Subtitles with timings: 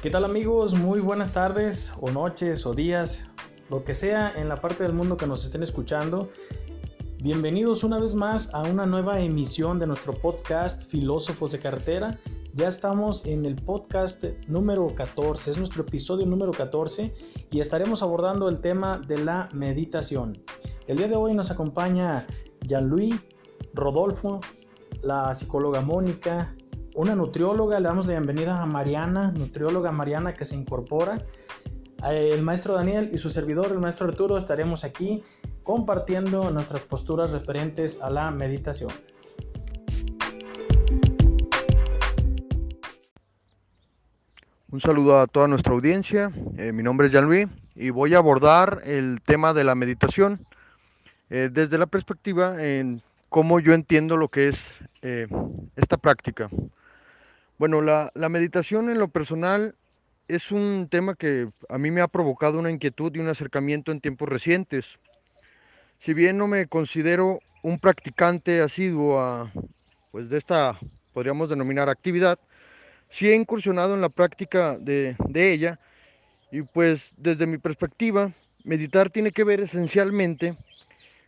[0.00, 0.74] ¿Qué tal amigos?
[0.74, 3.28] Muy buenas tardes o noches o días,
[3.68, 6.30] lo que sea en la parte del mundo que nos estén escuchando.
[7.20, 12.16] Bienvenidos una vez más a una nueva emisión de nuestro podcast Filósofos de Carretera.
[12.52, 17.12] Ya estamos en el podcast número 14, es nuestro episodio número 14
[17.50, 20.38] y estaremos abordando el tema de la meditación.
[20.86, 22.24] El día de hoy nos acompaña
[22.68, 23.16] Jean-Louis,
[23.74, 24.38] Rodolfo,
[25.02, 26.54] la psicóloga Mónica,
[26.98, 31.24] una nutrióloga, le damos la bienvenida a Mariana, nutrióloga Mariana que se incorpora.
[32.10, 35.22] Eh, el maestro Daniel y su servidor, el maestro Arturo, estaremos aquí
[35.62, 38.90] compartiendo nuestras posturas referentes a la meditación.
[44.72, 46.32] Un saludo a toda nuestra audiencia.
[46.56, 47.46] Eh, mi nombre es Jean-Louis
[47.76, 50.44] y voy a abordar el tema de la meditación
[51.30, 54.60] eh, desde la perspectiva en cómo yo entiendo lo que es
[55.76, 56.50] esta práctica.
[57.58, 59.74] Bueno, la, meditación en lo personal
[60.28, 64.00] es un tema que a mí me ha provocado una inquietud y un acercamiento en
[64.00, 64.86] tiempos recientes.
[65.98, 69.50] Si bien no me considero un practicante asiduo
[70.12, 70.78] pues de esta,
[71.12, 72.38] podríamos denominar actividad,
[73.08, 75.80] sí he incursionado en la práctica de, de ella
[76.52, 78.30] y pues desde mi perspectiva,
[78.62, 80.56] meditar tiene que ver esencialmente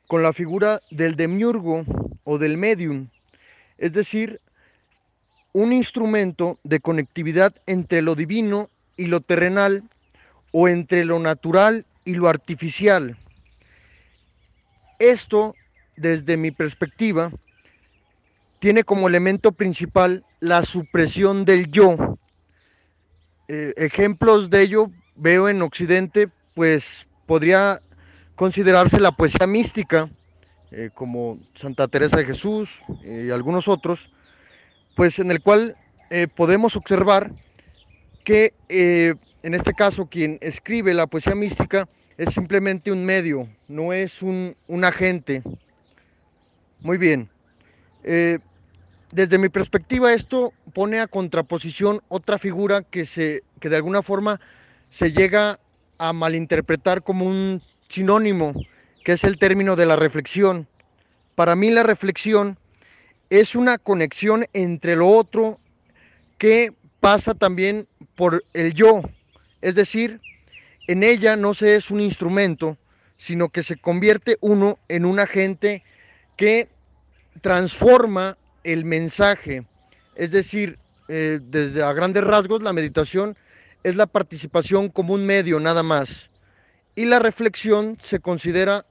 [0.06, 1.84] con la figura del demiurgo
[2.22, 3.08] o del medium,
[3.78, 4.40] es decir,
[5.52, 9.82] un instrumento de conectividad entre lo divino y lo terrenal
[10.52, 13.16] o entre lo natural y lo artificial.
[14.98, 15.54] Esto,
[15.96, 17.32] desde mi perspectiva,
[18.58, 22.18] tiene como elemento principal la supresión del yo.
[23.48, 27.80] Eh, ejemplos de ello veo en Occidente, pues podría
[28.36, 30.08] considerarse la poesía mística,
[30.70, 34.10] eh, como Santa Teresa de Jesús y algunos otros,
[34.94, 35.76] pues en el cual
[36.10, 37.32] eh, podemos observar
[38.24, 43.92] que eh, en este caso quien escribe la poesía mística es simplemente un medio, no
[43.92, 45.42] es un, agente.
[46.80, 47.30] Muy bien.
[48.04, 48.38] Eh,
[49.12, 54.40] desde mi perspectiva esto pone a contraposición otra figura que, se, que de alguna forma
[54.90, 55.58] se llega
[55.98, 58.52] a malinterpretar como un sinónimo,
[59.04, 60.66] que es el término de la reflexión.
[61.34, 62.58] Para mí la reflexión
[63.30, 65.60] es una conexión entre lo otro
[66.36, 67.86] que pasa también
[68.16, 69.02] por el yo.
[69.62, 70.20] Es decir,
[70.88, 72.76] en ella no se es un instrumento,
[73.16, 75.84] sino que se convierte uno en un agente
[76.36, 76.68] que
[77.40, 79.62] transforma el mensaje.
[80.16, 83.36] Es decir, eh, desde a grandes rasgos, la meditación
[83.84, 86.30] es la participación como un medio nada más.
[86.96, 88.84] Y la reflexión se considera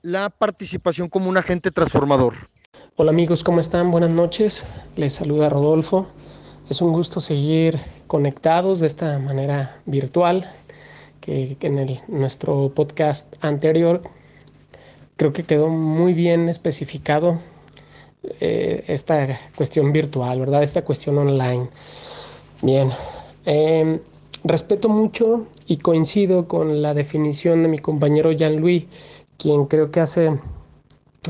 [0.00, 2.51] la participación como un agente transformador.
[2.96, 3.90] Hola amigos, ¿cómo están?
[3.90, 4.64] Buenas noches.
[4.96, 6.06] Les saluda Rodolfo.
[6.68, 10.48] Es un gusto seguir conectados de esta manera virtual
[11.20, 14.02] que en nuestro podcast anterior
[15.16, 17.40] creo que quedó muy bien especificado
[18.40, 20.62] eh, esta cuestión virtual, ¿verdad?
[20.62, 21.70] Esta cuestión online.
[22.60, 22.90] Bien,
[23.46, 24.00] em,
[24.44, 28.84] respeto mucho y coincido con la definición de mi compañero Jean-Louis,
[29.38, 30.38] quien creo que hace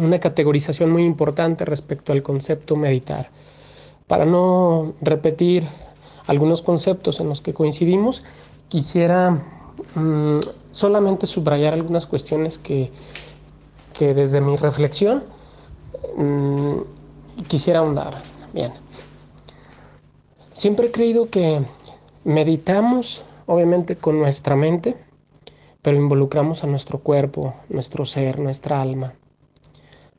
[0.00, 3.30] una categorización muy importante respecto al concepto meditar.
[4.06, 5.66] Para no repetir
[6.26, 8.22] algunos conceptos en los que coincidimos,
[8.69, 9.42] quisiera
[9.94, 12.91] mm, solamente subrayar algunas cuestiones que,
[13.92, 15.25] que desde mi reflexión
[16.16, 16.78] mm,
[17.48, 18.22] quisiera ahondar.
[18.52, 18.72] Bien.
[20.54, 21.62] Siempre he creído que
[22.25, 24.97] meditamos, obviamente, con nuestra mente,
[25.82, 29.14] pero involucramos a nuestro cuerpo, nuestro ser, nuestra alma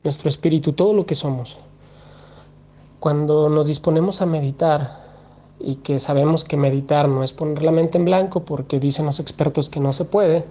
[0.04, 1.56] nuestro espíritu, todo lo que somos.
[3.00, 5.02] Cuando nos disponemos a meditar
[5.58, 9.18] y que sabemos que meditar no es poner la mente en blanco porque dicen los
[9.18, 10.44] expertos que no se puede,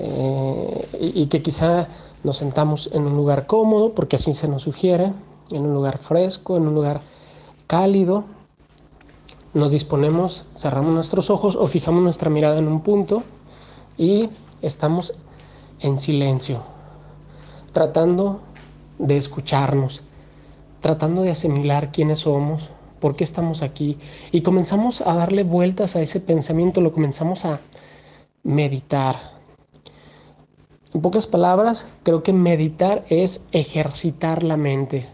[0.00, 1.88] eh, y, que quizá
[2.22, 5.12] nos sentamos en un lugar cómodo porque así se nos sugiere,
[5.50, 7.00] en un lugar fresco, en un lugar
[7.66, 8.24] cálido,
[9.54, 13.24] nos disponemos, cerramos nuestros ojos o fijamos nuestra mirada en un punto
[13.96, 14.30] y
[14.62, 15.14] estamos
[15.80, 16.62] en silencio,
[17.72, 18.40] tratando
[18.98, 20.02] de escucharnos,
[20.80, 23.98] tratando de asimilar quiénes somos, por qué estamos aquí,
[24.32, 27.60] y comenzamos a darle vueltas a ese pensamiento, lo comenzamos a
[28.42, 29.38] meditar.
[30.94, 35.06] En pocas palabras, creo que meditar es ejercitar la mente.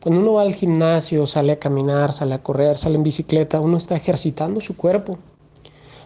[0.00, 3.76] Cuando uno va al gimnasio, sale a caminar, sale a correr, sale en bicicleta, uno
[3.76, 5.18] está ejercitando su cuerpo.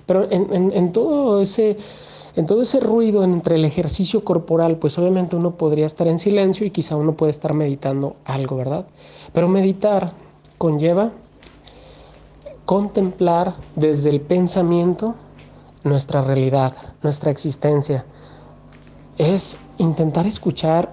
[0.06, 1.76] Pero en, en todo ese
[2.36, 6.66] en todo ese ruido entre el ejercicio corporal, pues obviamente uno podría estar en silencio
[6.66, 8.86] y quizá uno puede estar meditando algo, ¿verdad?
[9.32, 10.12] Pero meditar
[10.58, 11.12] conlleva
[12.64, 15.14] contemplar desde el pensamiento
[15.84, 18.04] nuestra realidad, nuestra existencia.
[19.18, 20.92] Es intentar escuchar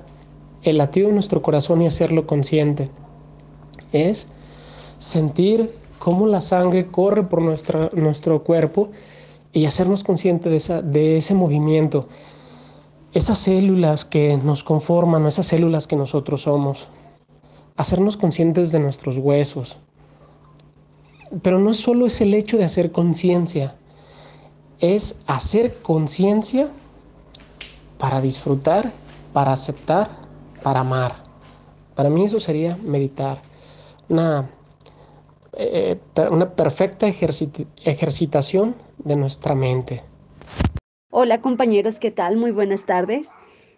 [0.61, 2.91] el latido de nuestro corazón y hacerlo consciente.
[3.93, 4.27] Es
[4.99, 8.89] sentir cómo la sangre corre por nuestro cuerpo
[9.53, 12.07] y hacernos conscientes de, de ese movimiento.
[13.13, 16.87] Esas células que nos conforman, esas células que nosotros somos.
[17.75, 19.77] Hacernos conscientes de nuestros huesos.
[21.41, 23.75] Pero no solo es el hecho de hacer conciencia,
[24.79, 26.69] es hacer conciencia
[27.97, 28.91] para disfrutar,
[29.31, 30.09] para aceptar,
[30.63, 31.23] para amar.
[31.95, 33.41] Para mí eso sería meditar.
[34.09, 34.49] Una,
[35.53, 35.97] eh,
[36.29, 40.01] una perfecta ejercitación de nuestra mente.
[41.09, 42.37] Hola compañeros, ¿qué tal?
[42.37, 43.27] Muy buenas tardes.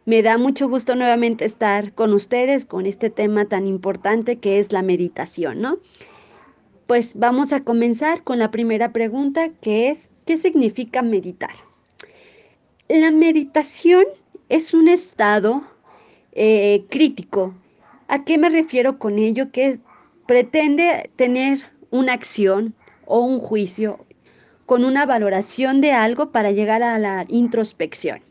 [0.06, 4.72] Me da mucho gusto nuevamente estar con ustedes con este tema tan importante que es
[4.72, 5.78] la meditación, ¿no?
[6.88, 11.56] Pues vamos a comenzar con la primera pregunta que es, ¿qué significa meditar?
[12.90, 14.04] La meditación
[14.50, 15.64] es un estado
[16.34, 17.54] eh, crítico.
[18.10, 19.52] ¿A qué me refiero con ello?
[19.52, 19.80] Que
[20.34, 21.60] pretende tener
[21.92, 22.74] una acción
[23.06, 24.04] o un juicio
[24.66, 28.22] con una valoración de algo para llegar a la introspección.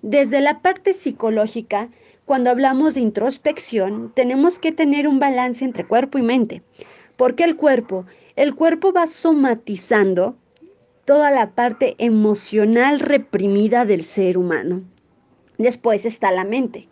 [0.00, 1.90] Desde la parte psicológica,
[2.24, 6.62] cuando hablamos de introspección, tenemos que tener un balance entre cuerpo y mente.
[7.16, 8.06] porque el cuerpo?
[8.36, 10.36] El cuerpo va somatizando
[11.04, 14.80] toda la parte emocional reprimida del ser humano.
[15.58, 16.88] Después está la mente.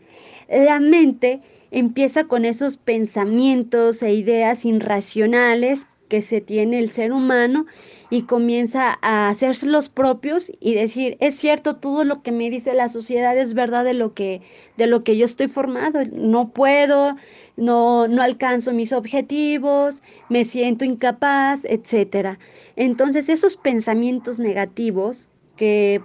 [0.46, 1.40] La mente
[1.72, 7.66] empieza con esos pensamientos e ideas irracionales que se tiene el ser humano
[8.10, 12.74] y comienza a hacerse los propios y decir, es cierto, todo lo que me dice
[12.74, 14.42] la sociedad es verdad de lo que,
[14.76, 17.16] de lo que yo estoy formado, no puedo,
[17.56, 22.38] no, no alcanzo mis objetivos, me siento incapaz, etcétera.
[22.76, 26.02] Entonces, esos pensamientos negativos que,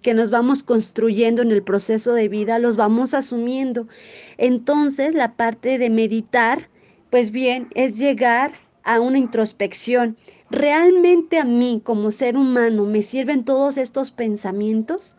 [0.00, 3.86] que, nos vamos construyendo en el proceso de vida, los vamos asumiendo.
[4.40, 6.68] Entonces, la parte de meditar,
[7.10, 8.52] pues bien, es llegar
[8.82, 10.16] a una introspección.
[10.50, 15.16] ¿Realmente a mí como ser humano me sirven todos estos pensamientos?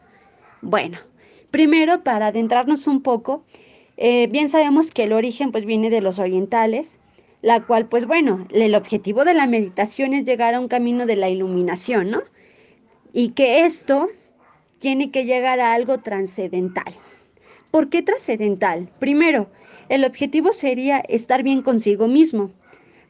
[0.61, 0.97] Bueno,
[1.51, 3.45] primero para adentrarnos un poco,
[3.95, 6.97] eh, bien sabemos que el origen pues viene de los orientales
[7.41, 11.15] la cual, pues bueno, el objetivo de la meditación es llegar a un camino de
[11.15, 12.21] la iluminación, ¿no?
[13.13, 14.07] Y que esto
[14.79, 16.93] tiene que llegar a algo trascendental.
[17.71, 18.89] ¿Por qué trascendental?
[18.99, 19.47] Primero,
[19.87, 22.51] el objetivo sería estar bien consigo mismo.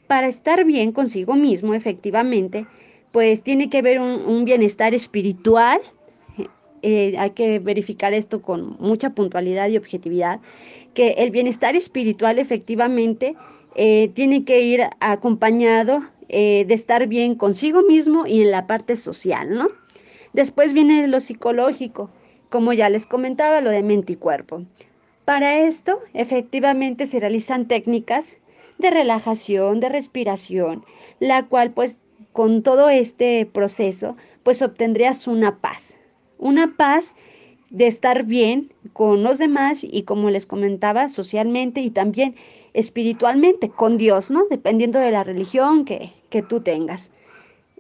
[0.08, 2.68] Para estar bien consigo mismo, efectivamente,
[3.12, 5.81] pues tiene que haber un, bienestar espiritual.
[6.84, 10.40] Eh, hay que verificar esto con mucha puntualidad y objetividad,
[10.94, 13.36] que el bienestar espiritual efectivamente
[13.75, 18.96] eh, tiene que ir acompañado eh, de estar bien consigo mismo y en la parte
[18.96, 19.69] social, ¿no?
[20.34, 22.10] Después viene lo psicológico,
[22.51, 24.63] como ya les comentaba, lo de mente y cuerpo.
[25.25, 28.25] Para esto, efectivamente, se realizan técnicas
[28.77, 30.83] de relajación, de respiración,
[31.19, 31.98] la cual, pues,
[32.33, 35.94] con todo este proceso, pues obtendrías una paz.
[36.39, 37.15] Una paz
[37.69, 42.36] de estar bien con los demás y, como les comentaba, socialmente y también
[42.74, 44.44] espiritualmente, con Dios, ¿no?
[44.50, 47.12] Dependiendo de la religión que, que tú tengas.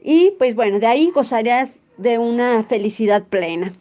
[0.01, 3.73] Y pues bueno, de ahí gozarás de una felicidad plena,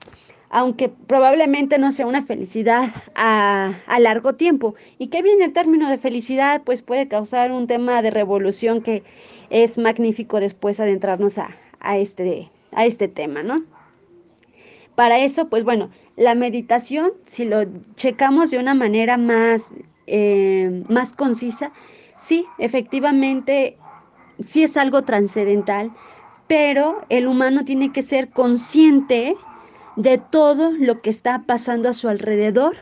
[0.51, 4.75] aunque probablemente no sea una felicidad a, largo tiempo.
[4.99, 6.63] ¿Y qué viene el término de felicidad?
[6.65, 9.03] Pues puede causar un tema de revolución que
[9.49, 13.63] es magnífico después adentrarnos a, a, este, a este tema, ¿no?
[14.97, 17.65] Para eso, pues bueno, la meditación, si lo
[17.97, 19.63] checamos de una manera más
[20.13, 21.71] eh, más concisa,
[22.19, 23.77] sí, efectivamente,
[24.45, 25.93] sí es algo trascendental,
[26.49, 29.37] pero el humano tiene que ser consciente
[30.03, 32.77] de todo lo que está pasando a su alrededor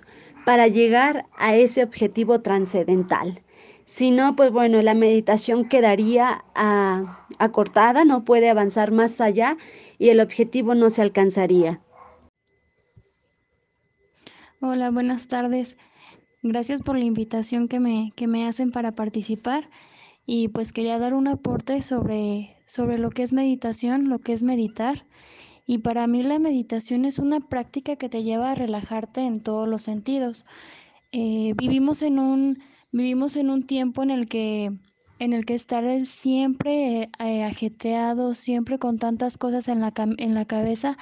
[0.45, 3.43] para llegar a ese objetivo trascendental.
[3.87, 9.57] Si no, pues bueno, la meditación quedaría ah, acortada, no puede avanzar más allá
[9.99, 11.81] y el objetivo no se alcanzaría.
[14.61, 15.77] Hola, buenas tardes.
[16.43, 19.69] Gracias por la invitación que me, que me hacen para participar
[20.25, 24.43] y pues quería dar un aporte sobre, sobre lo que es meditación, lo que es
[24.43, 25.05] meditar.
[25.69, 29.69] Y para mí la meditación es una práctica que te lleva a relajarte en todos
[29.69, 30.47] los sentidos.
[31.13, 34.73] Eh, vivimos, en un, vivimos en un tiempo en el que,
[35.19, 40.47] en el que estar siempre eh, ajetreado, siempre con tantas cosas en la, en la
[40.47, 40.97] cabeza,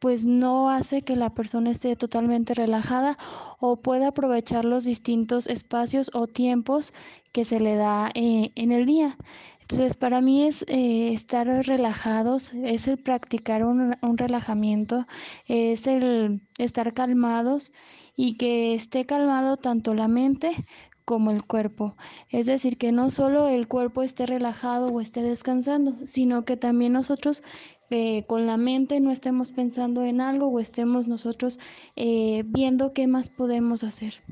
[0.00, 3.16] pues no hace que la persona esté totalmente relajada
[3.58, 6.92] o pueda aprovechar los distintos espacios o tiempos
[7.32, 9.16] que se le da eh, en el día.
[9.64, 15.06] Entonces, para mí es eh, estar relajados, es el practicar un, un relajamiento,
[15.48, 17.72] es el estar calmados
[18.14, 20.50] y que esté calmado tanto la mente
[21.06, 21.96] como el cuerpo.
[22.30, 26.92] Es decir, que no solo el cuerpo esté relajado o esté descansando, sino que también
[26.92, 27.42] nosotros
[27.88, 31.58] eh, con la mente no estemos pensando en algo o estemos nosotros
[31.96, 34.22] eh, viendo qué más podemos hacer.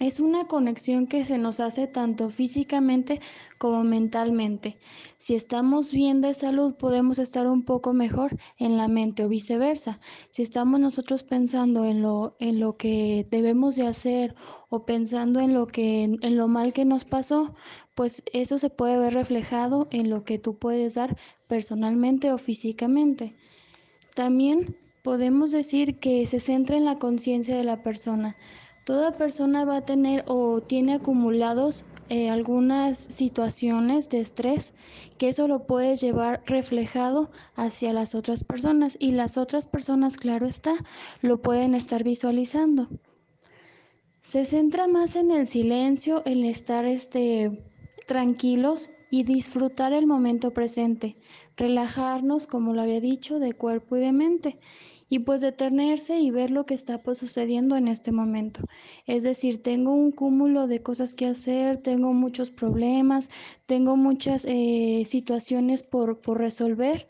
[0.00, 3.20] Es una conexión que se nos hace tanto físicamente
[3.58, 4.78] como mentalmente.
[5.18, 10.00] Si estamos bien de salud, podemos estar un poco mejor en la mente o viceversa.
[10.30, 14.34] Si estamos nosotros pensando en lo, en lo que debemos de hacer
[14.70, 17.54] o pensando en lo que en lo mal que nos pasó,
[17.94, 21.14] pues eso se puede ver reflejado en lo que tú puedes dar
[21.48, 23.36] personalmente o físicamente.
[24.14, 28.36] También podemos decir que se centra en la conciencia de la persona.
[28.84, 34.74] Toda persona va a tener o tiene acumulados eh, algunas situaciones de estrés
[35.18, 40.46] que eso lo puede llevar reflejado hacia las otras personas y las otras personas, claro
[40.46, 40.74] está,
[41.20, 42.88] lo pueden estar visualizando.
[44.20, 47.64] Se centra más en el silencio, en estar este,
[48.08, 51.16] tranquilos y disfrutar el momento presente,
[51.56, 54.58] relajarnos, como lo había dicho, de cuerpo y de mente
[55.12, 58.62] y pues detenerse y ver lo que está pues, sucediendo en este momento.
[59.06, 63.28] Es decir, tengo un cúmulo de cosas que hacer, tengo muchos problemas,
[63.66, 67.08] tengo muchas eh, situaciones por, por resolver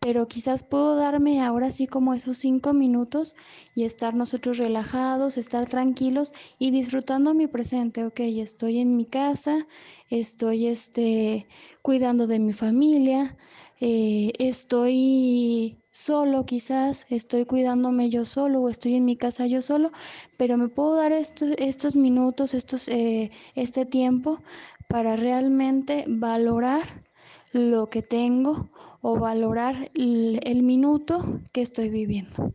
[0.00, 3.34] pero quizás puedo darme ahora sí como esos cinco minutos
[3.74, 8.06] y estar nosotros relajados, estar tranquilos y disfrutando mi presente.
[8.06, 9.66] Ok, estoy en mi casa,
[10.08, 11.46] estoy este,
[11.82, 13.36] cuidando de mi familia,
[13.80, 19.90] eh, estoy solo quizás, estoy cuidándome yo solo o estoy en mi casa yo solo,
[20.36, 24.40] pero me puedo dar estos, minutos, estos, eh, este tiempo
[24.88, 27.04] para realmente valorar
[27.52, 28.70] lo que tengo
[29.00, 32.54] o valorar el minuto que estoy viviendo.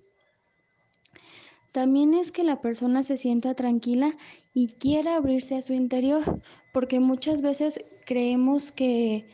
[1.76, 4.16] También es que la persona se sienta tranquila
[4.54, 6.42] y quiera abrirse a su interior,
[6.72, 9.28] porque muchas veces creemos que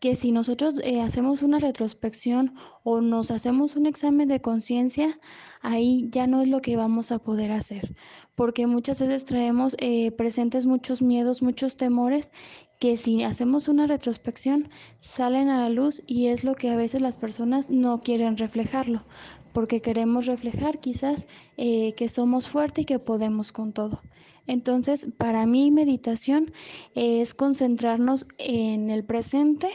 [0.00, 5.18] que si nosotros eh, hacemos una retrospección o nos hacemos un examen de conciencia,
[5.60, 7.96] ahí ya no es lo que vamos a poder hacer,
[8.36, 12.30] porque muchas veces traemos eh, presentes muchos miedos, muchos temores,
[12.78, 17.00] que si hacemos una retrospección salen a la luz y es lo que a veces
[17.00, 19.04] las personas no quieren reflejarlo,
[19.52, 21.26] porque queremos reflejar quizás
[21.56, 24.00] eh, que somos fuertes y que podemos con todo.
[24.48, 26.52] Entonces, para mí meditación
[26.94, 29.68] es concentrarnos en el presente,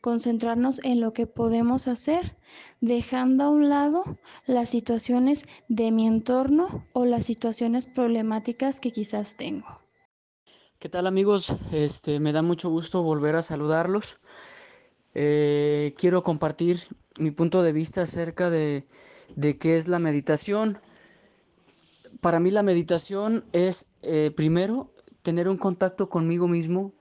[0.00, 2.34] concentrarnos en lo que podemos hacer,
[2.80, 4.02] dejando a un lado
[4.46, 9.66] las situaciones de mi entorno o las situaciones problemáticas que quizás tengo.
[10.78, 11.54] ¿Qué tal amigos?
[11.70, 14.18] Este, me da mucho gusto volver a saludarlos.
[15.14, 16.80] Eh, quiero compartir
[17.20, 18.86] mi punto de vista acerca de,
[19.34, 20.78] de qué es la meditación
[22.26, 24.92] para mí la meditación es eh, primero
[25.22, 26.92] tener un contacto conmigo mismo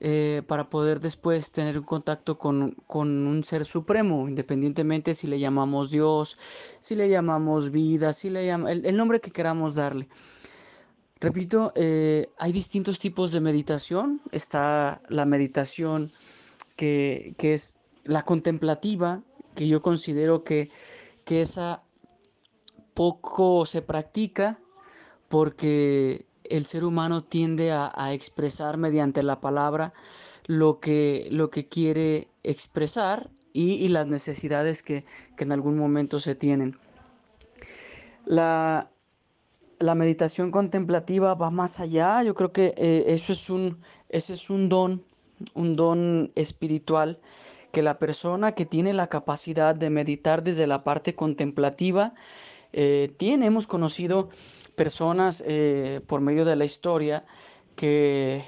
[0.00, 5.90] eh, para poder después tener un contacto con, un ser supremo, independientemente si le llamamos
[5.90, 6.36] Dios,
[6.78, 10.10] si le llamamos vida, si le llamamos el, nombre que queramos darle.
[11.20, 14.20] Repito, eh, hay distintos tipos de meditación.
[14.30, 16.12] Está la meditación
[16.76, 19.22] que, es la contemplativa,
[19.54, 20.68] que yo considero que,
[21.24, 21.83] que esa
[22.94, 24.58] poco se practica
[25.28, 29.92] porque el ser humano tiende a, expresar mediante la palabra
[30.46, 35.04] lo que, lo que quiere expresar y, las necesidades que,
[35.38, 36.76] en algún momento se tienen.
[38.26, 38.90] La,
[39.80, 45.04] meditación contemplativa va más allá, yo creo que eh, eso es un, es un don,
[45.54, 47.20] un don espiritual
[47.72, 52.14] que la persona que tiene la capacidad de meditar desde la parte contemplativa
[52.76, 54.30] eh, tiene, hemos conocido
[54.74, 57.24] personas eh, por medio de la historia
[57.76, 58.42] que,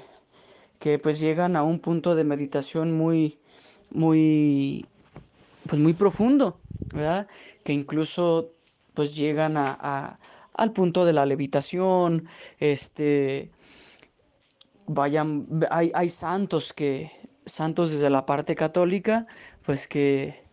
[0.79, 3.39] que pues llegan a un punto de meditación muy,
[3.89, 4.85] muy,
[5.69, 6.59] pues muy profundo,
[6.93, 7.27] ¿verdad?
[7.63, 8.51] Que incluso
[8.93, 10.19] pues llegan a,
[10.53, 12.27] al punto de la levitación,
[12.59, 13.49] este,
[14.87, 17.11] vayan, hay, hay santos que,
[17.45, 19.25] santos desde la parte católica,
[19.65, 20.46] pues que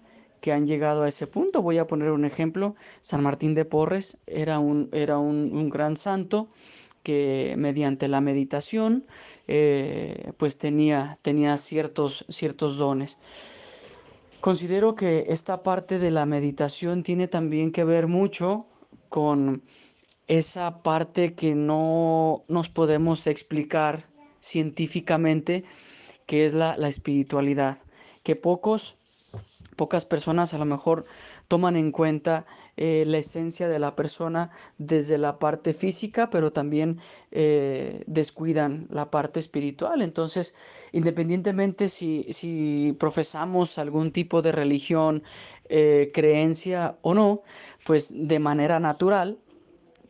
[0.45, 1.63] que han llegado a ese punto.
[1.63, 2.75] Voy a poner un ejemplo.
[3.01, 6.49] San Martín de Porres era un, era un, gran santo
[7.03, 9.07] que mediante la meditación
[9.49, 13.17] eh, pues tenía, tenía ciertos, ciertos dones.
[14.43, 18.67] Considero que esta parte de la meditación tiene también que ver mucho
[19.09, 19.63] con
[20.29, 24.05] esa parte que no nos podemos explicar
[24.41, 25.65] científicamente
[26.27, 27.79] que es la, la espiritualidad,
[28.23, 28.99] que pocos,
[29.77, 31.05] pocas personas a lo mejor
[31.49, 36.99] toman en cuenta eh, la esencia de la persona desde la parte física, pero también
[37.31, 40.03] eh, descuidan la parte espiritual.
[40.03, 40.55] Entonces,
[40.93, 45.23] independientemente si, si profesamos algún tipo de religión,
[45.69, 47.43] eh, creencia o no,
[47.87, 49.39] pues de manera natural,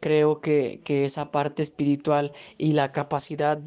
[0.01, 3.59] creo que, que esa parte espiritual y la capacidad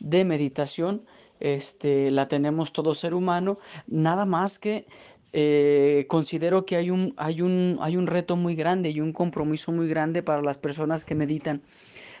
[0.00, 1.04] de meditación
[1.40, 4.86] este, la tenemos todo ser humano, nada más que
[5.32, 9.72] eh, considero que hay un, hay, un, hay un reto muy grande y un compromiso
[9.72, 11.62] muy grande para las personas que meditan.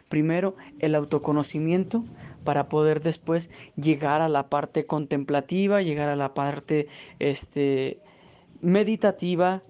[0.08, 2.04] Primero, el autoconocimiento
[2.44, 6.88] para poder después llegar a la parte contemplativa, llegar a la parte
[7.20, 8.00] este,
[8.60, 9.62] meditativa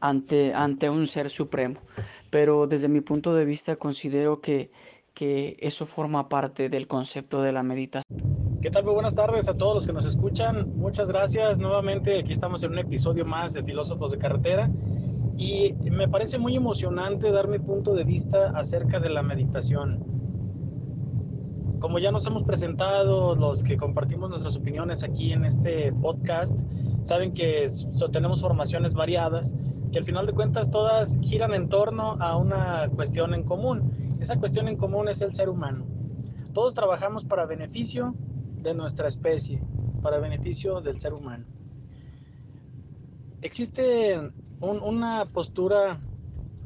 [0.00, 1.80] ante, ante un ser supremo.
[2.30, 4.70] Pero desde mi punto de vista considero que,
[5.14, 8.45] que eso forma parte del concepto de la meditación.
[8.66, 8.82] ¿Qué tal?
[8.82, 10.76] Muy buenas tardes a todos los que nos escuchan.
[10.76, 11.60] Muchas gracias.
[11.60, 14.68] Nuevamente aquí estamos en un episodio más de Filósofos de Carretera
[15.36, 20.02] y me parece muy emocionante dar mi punto de vista acerca de la meditación.
[21.78, 26.52] Como ya nos hemos presentado, los que compartimos nuestras opiniones aquí en este podcast,
[27.02, 27.66] saben que
[28.10, 29.54] tenemos formaciones variadas,
[29.92, 34.16] que al final de cuentas todas giran en torno a una cuestión en común.
[34.18, 35.86] Esa cuestión en común es el ser humano.
[36.52, 38.12] Todos trabajamos para beneficio
[38.62, 39.62] de nuestra especie,
[40.02, 41.44] para beneficio del ser humano.
[43.42, 44.18] Existe
[44.60, 46.00] una postura,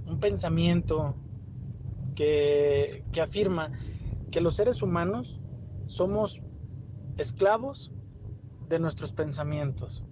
[0.06, 1.14] un pensamiento
[2.14, 3.72] que, que afirma
[4.30, 5.40] que los seres humanos
[5.86, 6.40] somos
[7.18, 7.92] esclavos
[8.68, 10.02] de nuestros pensamientos.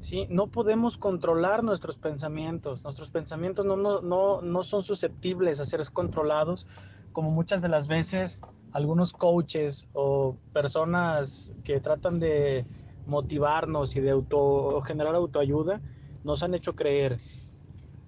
[0.00, 0.26] ¿sí?
[0.30, 2.82] No podemos controlar nuestros pensamientos.
[2.84, 6.66] Nuestros pensamientos no, no, no, no son susceptibles a ser controlados
[7.12, 8.40] como muchas de las veces
[8.72, 12.66] algunos coaches o personas que tratan de
[13.06, 15.80] motivarnos y de auto, generar autoayuda
[16.22, 17.18] nos han hecho creer.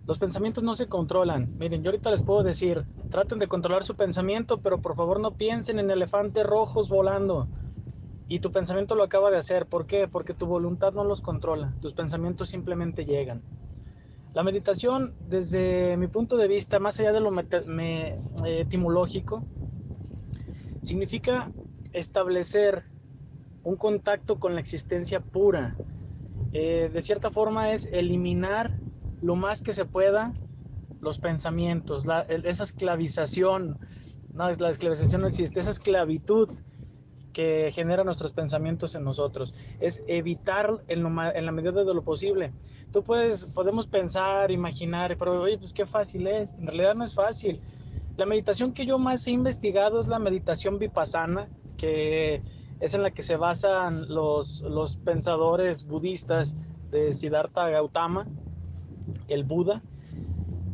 [0.06, 1.54] Los pensamientos no se controlan.
[1.58, 5.32] Miren, yo ahorita les puedo decir, traten de controlar su pensamiento, pero por favor no
[5.32, 7.48] piensen en elefantes rojos volando.
[8.28, 9.66] Y tu pensamiento lo acaba de hacer.
[9.66, 10.08] ¿Por qué?
[10.08, 11.76] Porque tu voluntad no los controla.
[11.80, 13.42] Tus pensamientos simplemente llegan.
[14.32, 17.32] La meditación, desde mi punto de vista, más allá de lo
[18.46, 19.44] etimológico,
[20.80, 21.50] significa
[21.92, 22.84] establecer
[23.62, 25.76] un contacto con la existencia pura.
[26.52, 28.70] Eh, de cierta forma es eliminar
[29.22, 30.32] lo más que se pueda
[31.00, 33.78] los pensamientos, esa esclavización,
[34.34, 36.50] no, la esclavización no existe, esa esclavitud
[37.32, 42.52] que genera nuestros pensamientos en nosotros, es evitar en, en la medida de lo posible.
[42.92, 47.14] Tú puedes, podemos pensar, imaginar, pero oye, pues qué fácil es, en realidad no es
[47.14, 47.62] fácil
[48.20, 52.42] la meditación que yo más he investigado es la meditación vipassana, que
[52.78, 56.54] es en la que se basan los, los pensadores budistas
[56.90, 58.26] de Siddhartha Gautama,
[59.28, 59.80] el Buda,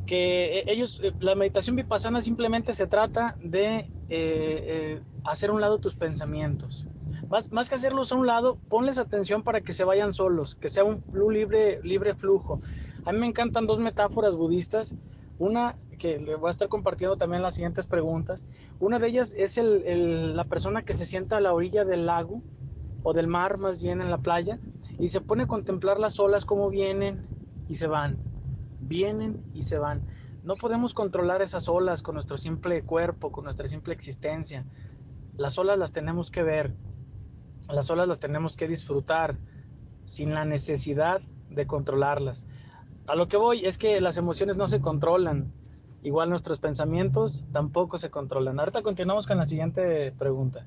[0.06, 5.52] que e, ellos, eh, la meditación vipassana simplemente se trata de eh, eh, hacer a
[5.52, 6.84] un lado tus pensamientos.
[7.28, 10.68] Más, más, que hacerlos a un lado, ponles atención para que se vayan solos, que
[10.68, 11.00] sea un
[11.32, 12.58] libre, libre flujo.
[13.04, 14.96] A mí me encantan dos metáforas budistas.
[15.38, 18.46] Una que le voy a estar compartiendo también las siguientes preguntas.
[18.78, 22.42] Una de ellas es el, la persona que se sienta a la orilla del lago
[23.02, 24.58] o del mar, más bien en la playa,
[24.98, 27.26] y se pone a contemplar las olas como vienen
[27.68, 28.18] y se van,
[28.80, 30.02] vienen y se van.
[30.42, 34.64] No podemos controlar esas olas con nuestro simple cuerpo, con nuestra simple existencia.
[35.36, 36.72] Las olas las tenemos que ver,
[37.68, 39.36] las olas las tenemos que disfrutar
[40.04, 41.20] sin la necesidad
[41.50, 42.46] de controlarlas.
[43.06, 45.52] A lo que voy es que las emociones no se controlan,
[46.06, 48.60] Igual nuestros pensamientos tampoco se controlan.
[48.60, 50.64] Ahorita continuamos con la siguiente pregunta.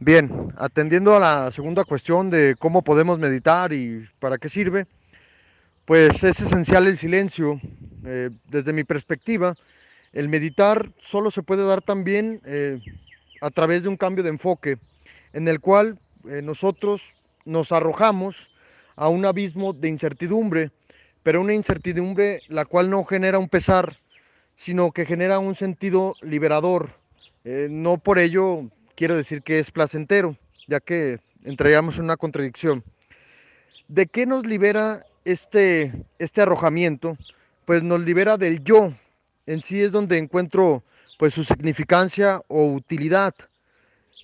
[0.00, 4.86] Bien, atendiendo a la segunda cuestión de cómo podemos meditar y para qué sirve,
[5.86, 7.58] pues es esencial el silencio.
[8.04, 9.54] Eh, desde mi perspectiva,
[10.12, 12.80] el meditar solo se puede dar también eh,
[13.40, 14.76] a través de un cambio de enfoque,
[15.32, 15.98] en el cual
[16.28, 17.00] eh, nosotros
[17.46, 18.50] nos arrojamos
[18.94, 20.70] a un abismo de incertidumbre,
[21.22, 23.98] pero una incertidumbre la cual no genera un pesar,
[24.56, 26.90] sino que genera un sentido liberador.
[27.44, 30.36] Eh, no por ello quiero decir que es placentero,
[30.68, 32.84] ya que entraríamos en una contradicción.
[33.88, 37.16] ¿De qué nos libera este, este arrojamiento?
[37.64, 38.92] Pues nos libera del yo.
[39.46, 40.82] En sí es donde encuentro
[41.18, 43.34] pues su significancia o utilidad.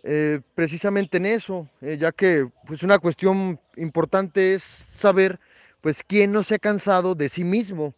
[0.05, 5.39] Eh, precisamente en eso, eh, ya que pues una cuestión importante es saber
[5.81, 7.95] pues quién no se ha cansado de sí mismo,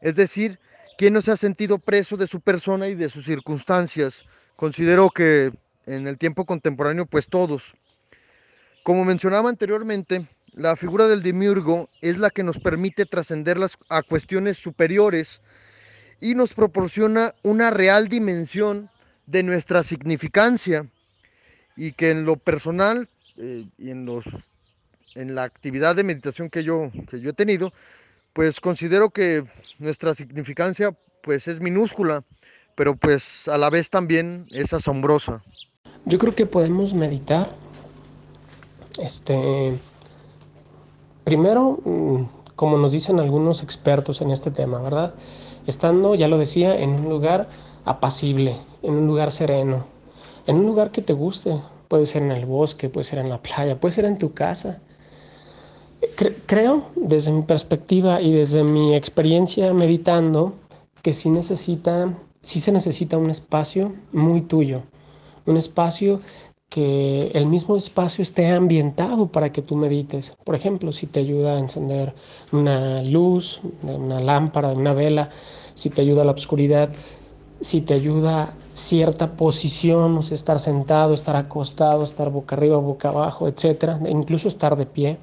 [0.00, 0.58] es decir,
[0.98, 4.24] ¿Quién no se ha sentido preso de su persona y de sus circunstancias?
[4.56, 5.52] Considero que
[5.86, 7.72] en el tiempo contemporáneo, pues todos.
[8.82, 14.58] Como mencionaba anteriormente, la figura del demiurgo es la que nos permite trascender a cuestiones
[14.58, 15.40] superiores
[16.20, 18.90] y nos proporciona una real dimensión
[19.26, 20.84] de nuestra significancia
[21.76, 24.24] y que en lo personal eh, y en, los,
[25.14, 27.72] en la actividad de meditación que yo, que yo he tenido,
[28.32, 29.44] pues considero que
[29.78, 32.24] nuestra significancia pues es minúscula,
[32.74, 35.42] pero pues a la vez también es asombrosa.
[36.04, 37.50] Yo creo que podemos meditar
[39.02, 39.74] este
[41.24, 42.24] primero mm,
[42.58, 45.14] como nos dicen algunos expertos en este tema, ¿verdad?
[45.68, 47.48] Estando, ya lo decía, en un lugar
[47.84, 49.84] apacible, en un lugar sereno,
[50.48, 51.60] en un lugar que te guste.
[51.86, 54.80] Puede ser en el bosque, puede ser en la playa, puede ser en tu casa.
[56.46, 60.54] Creo, desde mi perspectiva y desde mi experiencia meditando,
[61.02, 64.82] que sí, necesita, sí se necesita un espacio muy tuyo,
[65.46, 66.20] un espacio
[66.68, 70.36] que el mismo espacio esté ambientado para que tú medites.
[70.44, 72.14] Por ejemplo, si te ayuda a encender
[72.52, 75.30] una luz, una lámpara, una vela,
[75.74, 76.90] si te ayuda a la oscuridad,
[77.60, 83.48] si te ayuda cierta posición, o estar sentado, estar acostado, estar boca arriba, boca abajo,
[83.48, 85.18] etcétera, e incluso estar de pie.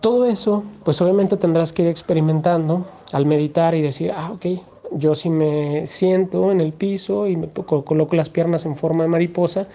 [0.00, 4.46] Todo eso, pues obviamente tendrás que ir experimentando al meditar y decir, ah, ok,
[4.92, 9.08] yo si me siento en el piso y me coloco las piernas en forma de
[9.08, 9.66] mariposa,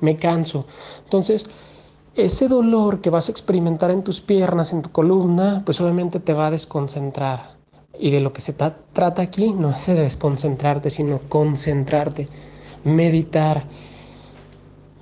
[0.00, 0.66] me canso.
[1.04, 1.46] Entonces,
[2.14, 6.32] ese dolor que vas a experimentar en tus piernas, en tu columna, pues obviamente te
[6.32, 7.56] va a desconcentrar.
[7.98, 12.28] Y de lo que se trata aquí no es de desconcentrarte, sino concentrarte,
[12.84, 13.64] meditar.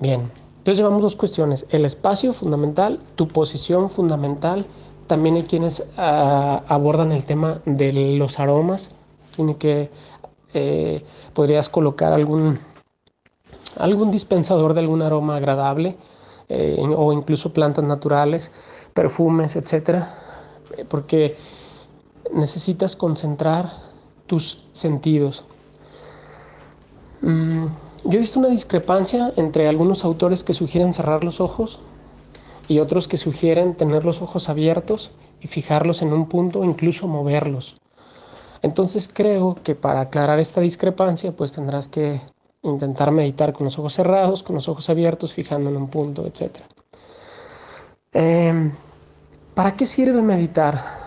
[0.01, 0.31] Bien,
[0.67, 1.65] entonces llevamos dos cuestiones.
[1.71, 4.67] El espacio fundamental, tu posición fundamental.
[5.07, 8.91] También hay quienes ah, abordan el tema de los aromas.
[9.37, 9.91] Tiene que,
[10.55, 12.59] eh, podrías colocar algún,
[13.79, 15.97] algún dispensador de algún aroma agradable
[16.49, 18.51] eh, o incluso plantas naturales,
[18.93, 20.17] perfumes, etcétera,
[20.89, 21.37] porque
[22.33, 23.71] necesitas concentrar
[24.27, 25.45] tus sentidos.
[27.23, 27.67] Mm,
[28.09, 31.81] yo he visto una discrepancia entre algunos autores que sugieren cerrar los ojos
[32.69, 37.77] y otros que sugieren tener los ojos abiertos y fijarlos en un punto incluso moverlos.
[38.63, 42.21] Entonces creo que para aclarar esta discrepancia pues tendrás que
[42.63, 46.57] intentar meditar con los ojos cerrados, con los ojos abiertos, fijando en un punto, etc.
[48.13, 48.73] Em,
[49.55, 51.07] ¿Para qué sirve meditar?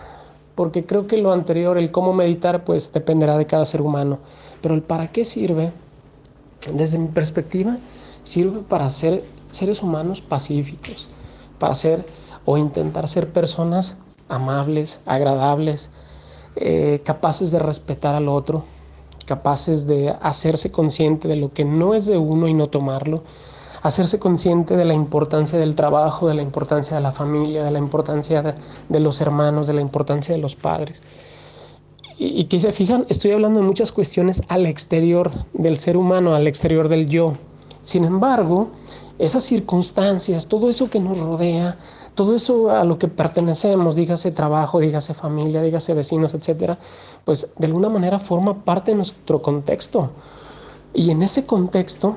[0.60, 4.18] porque creo que lo anterior, el cómo meditar, pues dependerá de cada ser humano.
[4.60, 5.72] Pero el para qué sirve,
[6.72, 7.76] desde mi perspectiva,
[8.22, 11.08] sirve para ser seres humanos pacíficos,
[11.58, 12.04] para ser
[12.44, 13.96] o intentar ser personas
[14.28, 15.90] amables, agradables,
[16.56, 18.64] eh, capaces de respetar al otro,
[19.26, 23.22] capaces de hacerse consciente de lo que no es de uno y no tomarlo,
[23.82, 27.78] hacerse consciente de la importancia del trabajo, de la importancia de la familia, de la
[27.78, 28.56] importancia
[28.88, 31.02] de, los hermanos, de la importancia de los padres.
[32.22, 36.46] Y, que se fijan, estoy hablando de muchas cuestiones al exterior del ser humano, al
[36.46, 37.32] exterior del yo.
[37.82, 38.68] Sin embargo,
[39.18, 41.78] esas circunstancias, todo eso que nos rodea,
[42.14, 46.76] todo eso a lo que pertenecemos, dígase trabajo, dígase familia, dígase vecinos, etcétera,
[47.24, 50.10] pues de alguna manera forma parte de nuestro contexto.
[50.92, 52.16] Y en ese contexto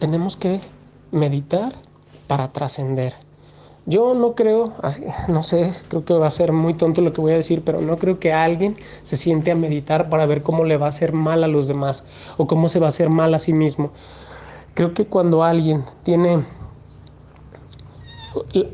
[0.00, 0.60] tenemos que
[1.12, 1.76] meditar
[2.26, 3.14] para trascender.
[3.86, 4.72] Yo no creo,
[5.28, 7.80] no sé, creo que va a ser muy tonto lo que voy a decir, pero
[7.80, 11.12] no creo que alguien se siente a meditar para ver cómo le va a hacer
[11.12, 12.04] mal a los demás
[12.36, 13.90] o cómo se va a hacer mal a sí mismo.
[14.74, 16.44] Creo que cuando alguien tiene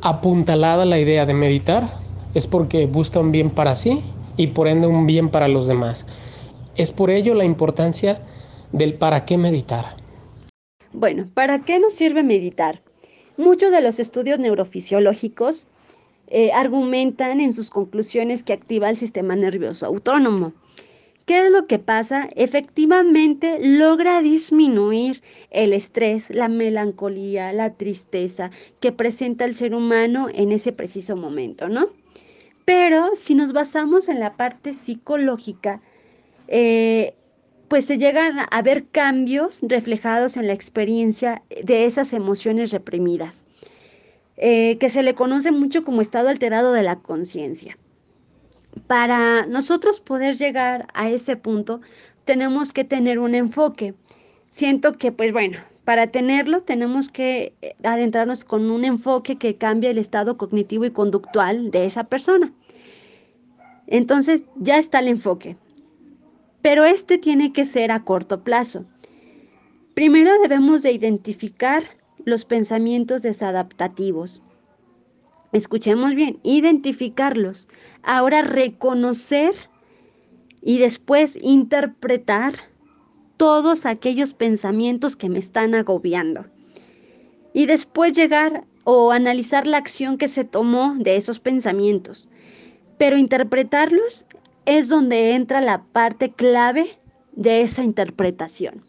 [0.02, 1.88] apuntalada la idea de meditar,
[2.34, 4.04] es porque busca un bien para sí
[4.36, 6.06] y por ende un bien para los demás.
[6.74, 8.20] Es por ello la importancia
[8.72, 9.96] del para qué meditar.
[10.92, 12.82] Bueno, ¿para qué nos sirve meditar?
[13.36, 15.68] Muchos de los estudios neurofisiológicos
[16.28, 20.52] eh, argumentan en sus conclusiones que activa el sistema nervioso autónomo.
[21.26, 22.28] ¿Qué es lo que pasa?
[22.36, 30.52] Efectivamente logra disminuir el estrés, la melancolía, la tristeza que presenta el ser humano en
[30.52, 31.88] ese preciso momento, ¿no?
[32.64, 35.80] Pero si nos basamos en la parte psicológica,
[36.48, 37.14] eh,
[37.68, 43.44] pues se llegan a ver cambios reflejados en la experiencia de esas emociones reprimidas,
[44.36, 47.76] eh, que se le conoce mucho como estado alterado de la conciencia.
[48.86, 51.80] Para nosotros poder llegar a ese punto,
[52.24, 53.94] tenemos que tener un enfoque.
[54.50, 59.90] Siento que, pues bueno, para tenerlo tenemos que eh, adentrarnos con un enfoque que cambie
[59.90, 62.52] el estado cognitivo y conductual de esa persona.
[63.86, 65.56] Entonces ya está el enfoque
[66.62, 68.84] pero este tiene que ser a corto plazo.
[69.94, 71.84] Primero debemos de identificar
[72.24, 74.42] los pensamientos desadaptativos.
[75.52, 77.68] Escuchemos bien, identificarlos.
[78.02, 79.54] Ahora reconocer
[80.60, 82.54] y después interpretar
[83.36, 86.46] todos aquellos pensamientos que me están agobiando.
[87.54, 92.28] Y después llegar o analizar la acción que se tomó de esos pensamientos.
[92.98, 94.26] Pero interpretarlos
[94.66, 96.98] es donde entra la parte clave
[97.32, 98.84] de esa interpretación.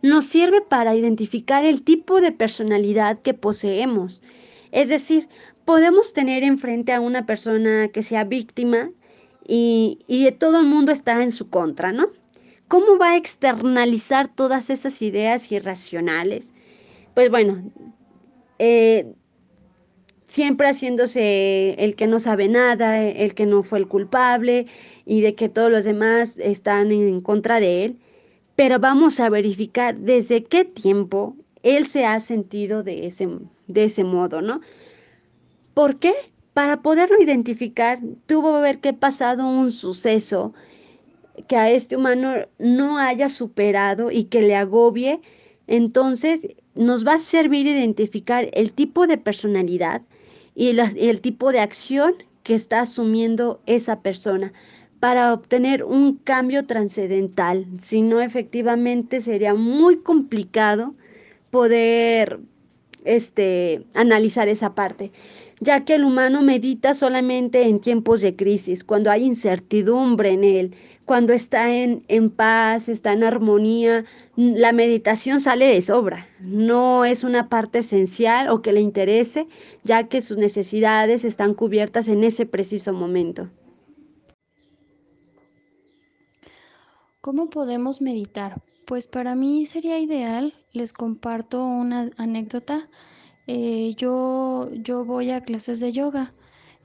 [0.00, 4.22] Nos sirve para identificar el tipo de personalidad que poseemos.
[4.70, 5.28] Es decir,
[5.64, 8.90] podemos tener enfrente a una persona que sea víctima
[9.46, 12.08] y, y todo el mundo está en su contra, ¿no?
[12.68, 16.48] ¿Cómo va a externalizar todas esas ideas irracionales?
[17.14, 17.72] Pues bueno,
[18.58, 19.14] eh,
[20.28, 24.66] siempre haciéndose el que no sabe nada, el que no fue el culpable
[25.04, 27.96] y de que todos los demás están en contra de él.
[28.54, 33.28] Pero vamos a verificar desde qué tiempo él se ha sentido de ese,
[33.66, 34.60] de ese modo, ¿no?
[35.74, 36.14] ¿Por qué?
[36.54, 40.54] Para poderlo identificar, tuvo que haber que pasado un suceso
[41.46, 45.20] que a este humano no haya superado y que le agobie.
[45.68, 46.40] Entonces,
[46.74, 50.02] nos va a servir identificar el tipo de personalidad
[50.58, 54.52] y, el tipo de acción que está asumiendo esa persona
[54.98, 57.64] para obtener un cambio trascendental.
[57.80, 60.94] Si no, efectivamente sería muy complicado
[61.52, 62.40] poder
[63.04, 65.12] este, analizar esa parte,
[65.60, 70.74] ya que el humano medita solamente en tiempos de crisis, cuando hay incertidumbre en él,
[71.08, 74.04] cuando está en, en paz, está en armonía,
[74.36, 79.48] la meditación sale de sobra, no es una parte esencial o que le interese,
[79.84, 83.48] ya que sus necesidades están cubiertas en ese preciso momento.
[87.22, 88.60] ¿Cómo podemos meditar?
[88.84, 92.86] Pues para mí sería ideal, les comparto una anécdota.
[93.46, 96.34] Eh, yo, yo voy a clases de yoga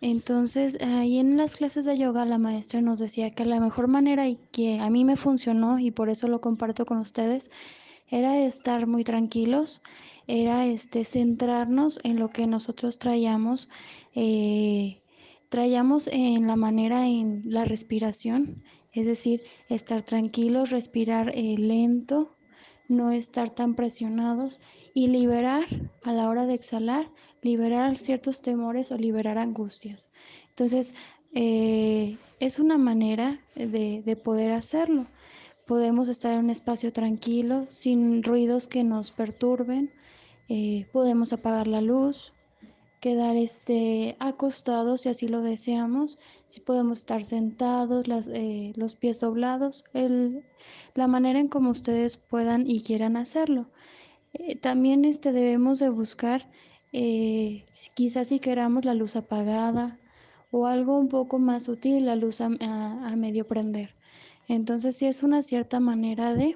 [0.03, 4.27] entonces, ahí en las clases de yoga la maestra nos decía que la mejor manera
[4.27, 7.49] y que a mí me funcionó y por eso lo comparto con ustedes
[8.09, 9.81] era estar muy tranquilos,
[10.27, 13.69] era este centrarnos en lo que nosotros traíamos,
[14.13, 15.01] eh,
[15.47, 18.61] traíamos en la manera en la respiración,
[18.91, 22.35] es decir, estar tranquilos, respirar eh, lento,
[22.89, 24.59] no estar tan presionados
[24.93, 25.63] y liberar
[26.03, 27.09] a la hora de exhalar
[27.43, 30.09] liberar ciertos temores o liberar angustias.
[30.49, 30.93] Entonces,
[31.35, 35.07] eh, es una manera de, poder hacerlo.
[35.65, 39.91] Podemos estar en un espacio tranquilo, sin ruidos que nos perturben.
[40.49, 42.33] Eh, podemos apagar la luz,
[42.99, 46.19] quedar este, acostados si así lo deseamos.
[46.45, 49.85] Si podemos estar sentados, eh, los pies doblados,
[50.93, 53.69] la manera en como ustedes puedan y quieran hacerlo.
[54.61, 56.47] también este, debemos de buscar
[56.93, 59.99] eh, quizás si queramos la luz apagada
[60.51, 62.49] o algo un poco más sutil, la luz a,
[63.17, 63.95] medio prender.
[64.47, 66.55] Entonces sí es una cierta manera de...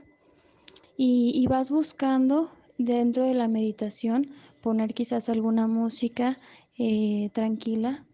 [0.99, 6.39] Y, vas buscando dentro de la meditación poner quizás alguna música
[6.77, 8.05] eh, tranquila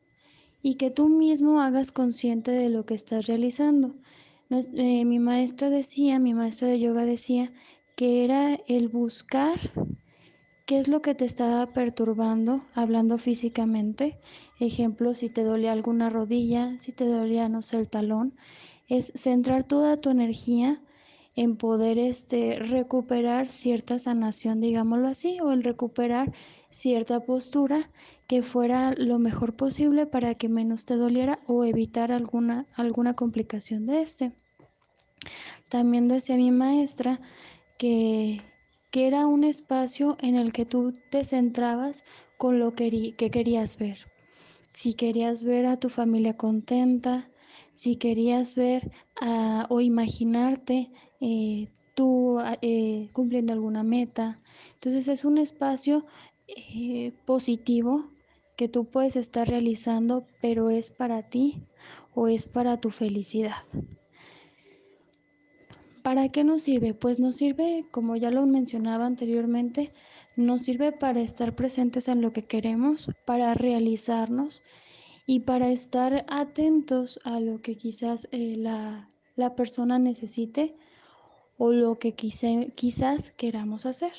[0.61, 3.95] y que tú mismo hagas consciente de lo que estás realizando.
[4.49, 7.51] Eh, mi maestra decía, mi maestra de yoga decía
[7.95, 9.59] que era el buscar
[10.65, 14.17] ¿Qué es lo que te estaba perturbando hablando físicamente?
[14.61, 18.33] Ejemplo, si te dolía alguna rodilla, si te dolía, no sé, el talón,
[18.87, 20.81] es centrar toda tu energía
[21.35, 26.31] en poder este, recuperar cierta sanación, digámoslo así, o el recuperar
[26.69, 27.89] cierta postura
[28.27, 33.85] que fuera lo mejor posible para que menos te doliera o evitar alguna, alguna complicación
[33.85, 34.31] de este.
[35.67, 37.19] También decía mi maestra
[37.77, 38.41] que
[38.93, 42.03] que era un espacio en el que tú te centrabas
[42.37, 43.97] con lo que, querías ver.
[44.71, 47.27] Si querías ver a tu familia contenta,
[47.71, 48.91] si querías ver
[49.69, 54.39] o imaginarte eh, tú eh, cumpliendo alguna meta.
[54.75, 56.05] Entonces es un espacio
[56.47, 58.11] eh, positivo
[58.55, 61.63] que tú puedes estar realizando, pero es para ti
[62.13, 63.55] o es para tu felicidad.
[66.03, 66.93] ¿Para qué nos sirve?
[66.93, 69.89] Pues nos sirve, como ya lo mencionaba anteriormente,
[70.35, 74.61] nos sirve para estar presentes en lo que queremos, para realizarnos
[75.25, 79.07] y para estar atentos a lo que quizás eh, la,
[79.55, 80.75] persona necesite
[81.57, 84.11] o lo que quizás queramos hacer.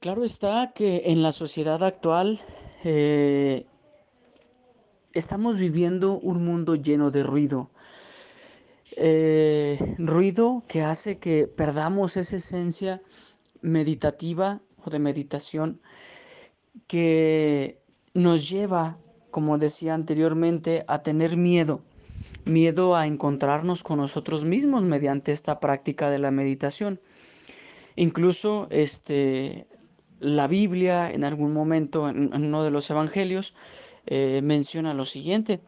[0.00, 2.40] Claro está que en la sociedad actual
[2.84, 3.64] eh,
[5.14, 7.70] estamos viviendo un mundo lleno de ruido
[8.96, 13.02] eh, ruido que hace que perdamos esa esencia
[13.62, 15.80] meditativa o de meditación
[16.86, 17.80] que
[18.14, 18.98] nos lleva,
[19.30, 21.82] como decía anteriormente, a tener miedo,
[22.44, 27.00] miedo a encontrarnos con nosotros mismos mediante esta práctica de la meditación.
[27.96, 29.66] Incluso este,
[30.20, 33.54] la Biblia en algún momento, en, uno de los evangelios,
[34.06, 35.60] eh, menciona lo siguiente.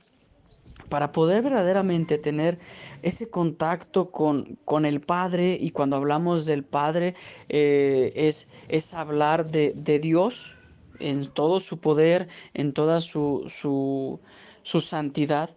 [0.93, 2.59] Para poder verdaderamente tener
[3.01, 7.15] ese contacto con, con el Padre, y cuando hablamos del Padre
[7.49, 10.55] eh, es, es hablar de, de Dios,
[10.99, 14.21] en todo su poder, en toda su, su,
[14.63, 15.49] su santidad.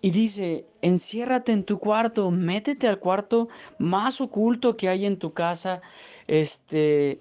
[0.00, 3.48] Y dice, enciérrate en tu cuarto, métete al cuarto
[3.80, 5.82] más oculto que hay en tu casa,
[6.28, 7.20] este,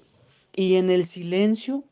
[0.56, 1.84] y en el silencio,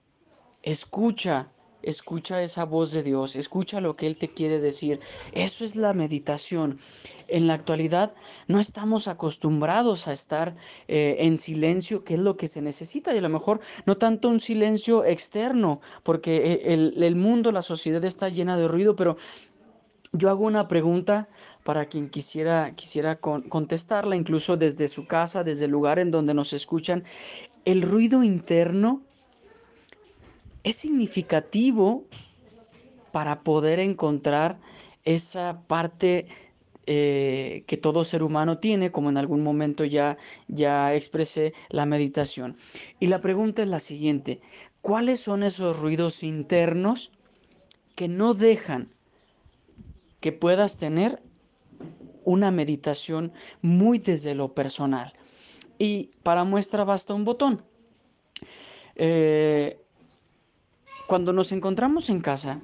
[0.61, 1.49] escucha
[1.85, 4.99] escucha esa voz de Dios, escucha lo que Él te quiere decir.
[5.31, 6.79] Eso es la meditación.
[7.27, 8.15] En la actualidad
[8.47, 10.55] no estamos acostumbrados a estar
[10.87, 14.29] eh, en silencio, que es lo que se necesita, y a lo mejor no tanto
[14.29, 19.17] un silencio externo, porque eh, el, mundo, la sociedad está llena de ruido, pero
[20.11, 21.27] yo hago una pregunta
[21.63, 26.53] para quien quisiera, quisiera contestarla, incluso desde su casa, desde el lugar en donde nos
[26.53, 27.03] escuchan.
[27.65, 29.01] El ruido interno
[30.65, 32.05] es significativo
[33.11, 34.59] para poder encontrar
[35.05, 36.27] esa parte
[36.87, 42.57] eh, que todo ser humano tiene, como en algún momento ya, ya expresé la meditación.
[42.99, 44.41] Y la pregunta es la siguiente,
[44.81, 47.11] ¿cuáles son esos ruidos internos
[47.95, 48.89] que no dejan
[50.19, 51.21] que puedas tener
[52.23, 55.13] una meditación muy desde lo personal?
[55.77, 57.63] Y para muestra basta un botón.
[58.95, 59.79] Eh,
[61.07, 62.61] cuando nos encontramos en casa,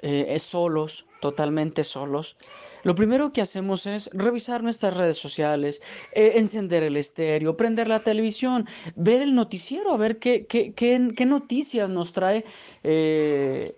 [0.00, 2.36] eh, solos, totalmente solos,
[2.82, 8.02] lo primero que hacemos es revisar nuestras redes sociales, eh, encender el estéreo, prender la
[8.02, 12.44] televisión, ver el noticiero, a ver qué, qué, qué, noticias nos trae
[12.82, 13.76] eh,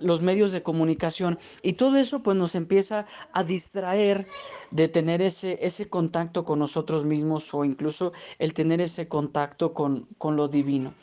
[0.00, 1.38] los medios de comunicación.
[1.62, 4.28] Y todo eso pues nos empieza a distraer
[4.70, 10.06] de tener ese, ese contacto con nosotros mismos o incluso el tener ese contacto con,
[10.18, 10.94] con lo divino.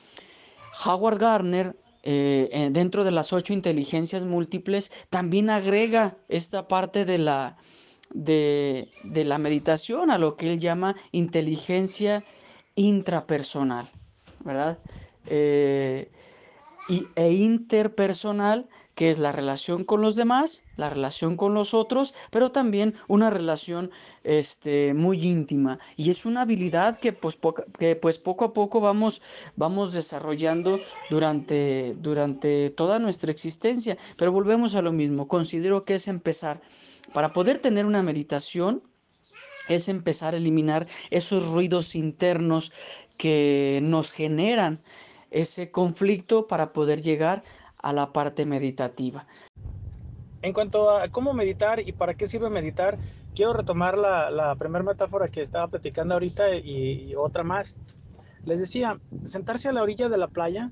[0.85, 7.57] Howard Gardner eh, dentro de las ocho inteligencias múltiples, también agrega esta parte de la,
[8.13, 12.23] de, la meditación a lo que él llama inteligencia
[12.75, 13.87] intrapersonal,
[14.43, 14.77] ¿verdad?
[15.27, 16.11] Eh,
[16.89, 22.13] y, e interpersonal que es la relación con los demás, la relación con los otros,
[22.29, 23.89] pero también una relación
[24.23, 25.79] este, muy íntima.
[25.97, 27.37] Y es una habilidad que pues,
[27.79, 29.21] que, pues poco a poco vamos,
[29.55, 33.97] vamos desarrollando durante, durante toda nuestra existencia.
[34.15, 36.61] Pero volvemos a lo mismo, considero que es empezar.
[37.13, 38.83] Para poder tener una meditación,
[39.69, 42.71] es empezar a eliminar esos ruidos internos
[43.17, 44.81] que nos generan
[45.33, 47.43] ese conflicto para poder llegar
[47.79, 49.27] a la parte meditativa.
[50.41, 52.97] En cuanto a cómo meditar y para qué sirve meditar,
[53.35, 57.75] quiero retomar la, primera metáfora que estaba platicando ahorita y, otra más.
[58.45, 60.69] Les decía, sentarse a la orilla de la playa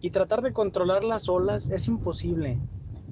[0.00, 2.58] y tratar de controlar las olas es imposible.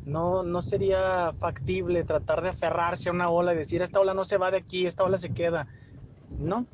[0.07, 4.25] No, no sería factible tratar de aferrarse a una ola y decir, esta ola no
[4.25, 5.67] se va de aquí, esta ola se queda.
[6.39, 6.67] No.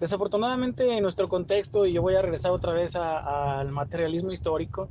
[0.00, 4.88] Desafortunadamente en nuestro contexto, y yo voy a regresar otra vez al materialismo histórico,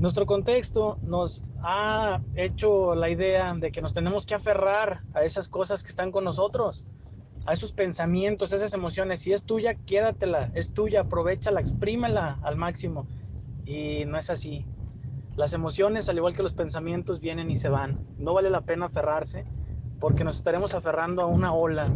[0.00, 5.46] nuestro contexto nos ha hecho la idea de que nos tenemos que aferrar a esas
[5.48, 6.86] cosas que están con nosotros,
[7.44, 9.20] a esos pensamientos, esas emociones.
[9.20, 13.06] Si es tuya, quédatela, es tuya, aprovechala, exprímela al máximo.
[13.66, 14.64] Y no es así.
[15.36, 18.06] Las emociones, al igual que los pensamientos, vienen y se van.
[18.16, 19.44] No vale la pena aferrarse
[20.00, 21.92] porque nos estaremos aferrando a una ola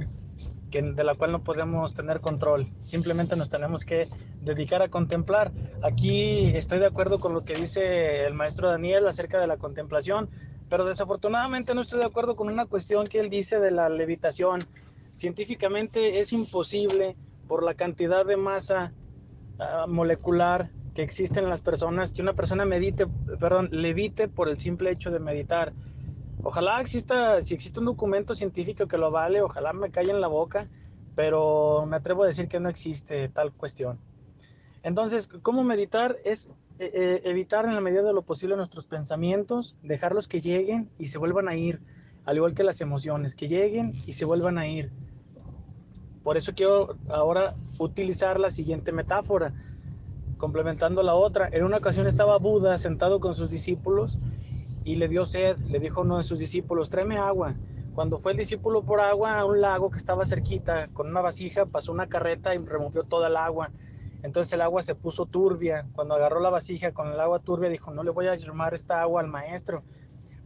[0.80, 2.68] de la cual no podemos tener control.
[2.80, 4.08] Simplemente nos tenemos que
[4.40, 5.52] dedicar a contemplar.
[5.82, 10.30] Aquí estoy de acuerdo con lo que dice el maestro Daniel acerca de la contemplación,
[10.70, 14.60] pero desafortunadamente no estoy de acuerdo con una cuestión que él dice de la levitación.
[15.12, 18.94] Científicamente es imposible por la cantidad de masa
[19.58, 23.06] ah, molecular que existe en las personas que una persona medite,
[23.38, 25.72] perdón, levite por el simple hecho de meditar.
[26.44, 30.68] Ojalá exista, si existe un documento científico que lo vale, ojalá me en la boca,
[31.14, 33.98] pero me atrevo a decir que no existe tal cuestión.
[34.82, 36.16] Entonces, ¿cómo meditar?
[36.24, 36.48] Es
[36.80, 41.06] eh, eh, evitar en la medida de lo posible nuestros pensamientos, dejarlos que lleguen y
[41.06, 41.80] se vuelvan a ir,
[42.24, 44.90] al igual que las emociones, que lleguen y se vuelvan a ir.
[46.24, 49.54] Por eso quiero ahora utilizar la siguiente metáfora,
[50.38, 51.48] complementando la otra.
[51.52, 54.18] En una ocasión estaba Buda sentado con sus discípulos
[54.84, 57.54] y le dio sed, le dijo uno de sus discípulos, tráeme agua.
[57.94, 61.66] Cuando fue el discípulo por agua a un lago que estaba cerquita, con una vasija,
[61.66, 63.70] pasó una carreta y removió toda el agua.
[64.22, 65.86] Entonces el agua se puso turbia.
[65.92, 69.02] Cuando agarró la vasija con el agua turbia, dijo, no le voy a llamar esta
[69.02, 69.82] agua al maestro.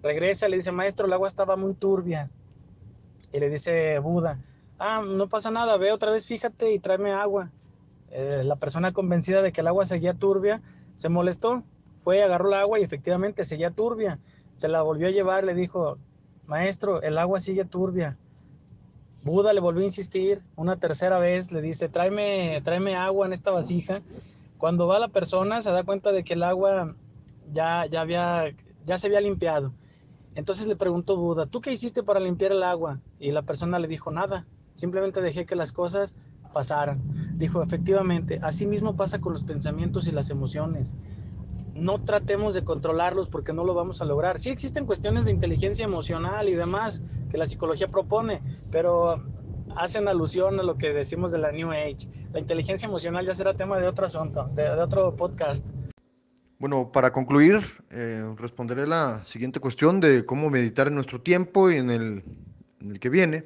[0.02, 2.30] Regresa, le dice, maestro, el agua estaba muy turbia.
[3.32, 4.40] Y le dice Buda,
[4.78, 7.50] ah, no pasa nada, ve otra vez, fíjate y tráeme agua.
[8.10, 10.62] Eh, la persona convencida de que el agua seguía turbia
[10.96, 11.62] se molestó,
[12.06, 14.20] fue, agarró el agua y efectivamente seguía turbia.
[14.54, 15.98] Se la volvió a llevar, le dijo,
[16.46, 18.16] maestro, el agua sigue turbia.
[19.24, 23.50] Buda le volvió a insistir una tercera vez, le dice, tráeme, tráeme agua en esta
[23.50, 24.02] vasija.
[24.56, 26.94] Cuando va la persona se da cuenta de que el agua
[27.52, 28.54] ya, ya, había,
[28.84, 29.72] ya se había limpiado.
[30.36, 33.00] Entonces le preguntó Buda, ¿tú qué hiciste para limpiar el agua?
[33.18, 36.14] Y la persona le dijo, nada, simplemente dejé que las cosas
[36.52, 37.00] pasaran.
[37.36, 40.94] Dijo, efectivamente, así mismo pasa con los pensamientos y las emociones
[41.76, 44.38] no tratemos de controlarlos porque no lo vamos a lograr.
[44.38, 49.22] Sí existen cuestiones de inteligencia emocional y demás que la psicología propone, pero
[49.76, 52.08] hacen alusión a lo que decimos de la New Age.
[52.32, 55.66] La inteligencia emocional ya será tema de otro asunto, de, otro podcast.
[56.58, 57.60] Bueno, para concluir,
[57.90, 62.24] eh, responderé la siguiente cuestión de cómo meditar en nuestro tiempo y en el,
[62.98, 63.44] que viene.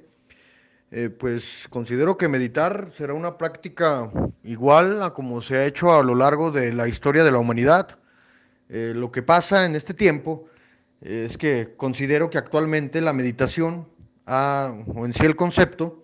[0.93, 4.11] Eh, pues considero que meditar será una práctica
[4.43, 7.99] igual a como se ha hecho a lo largo de la historia de la humanidad.
[8.73, 10.47] Eh, lo que pasa en este tiempo
[11.01, 13.89] es que considero que actualmente la meditación,
[14.27, 16.03] o en sí el concepto,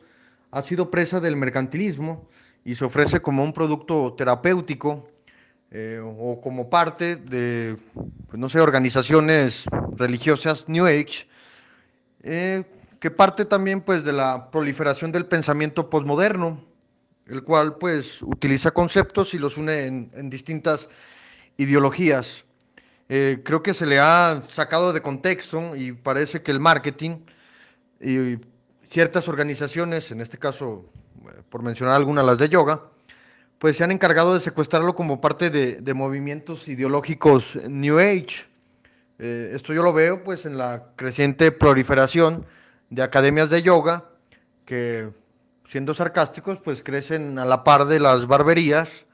[0.51, 2.29] ha sido presa del mercantilismo
[2.65, 5.09] y se ofrece como un producto terapéutico
[5.71, 7.77] eh, o como parte de,
[8.27, 9.65] pues no sé, organizaciones
[9.97, 11.29] religiosas New Age,
[12.25, 12.65] eh,
[12.99, 16.65] que parte también pues de la proliferación del pensamiento posmoderno,
[17.27, 20.89] el cual pues utiliza conceptos y los une en distintas
[21.59, 22.46] ideologías.
[23.09, 27.19] Eh, creo que se le ha sacado de contexto y parece que el marketing
[28.01, 28.39] y
[28.89, 30.91] ciertas organizaciones, en este caso,
[31.25, 32.83] eh, por mencionar algunas, las de yoga,
[33.59, 38.45] pues se han encargado de secuestrarlo como parte de, movimientos ideológicos New Age.
[39.19, 42.45] Eh, esto yo lo veo pues en la creciente proliferación
[42.91, 44.05] de academias de yoga
[44.67, 45.11] que,
[45.69, 49.07] siendo sarcásticos, pues crecen a la par de las barberías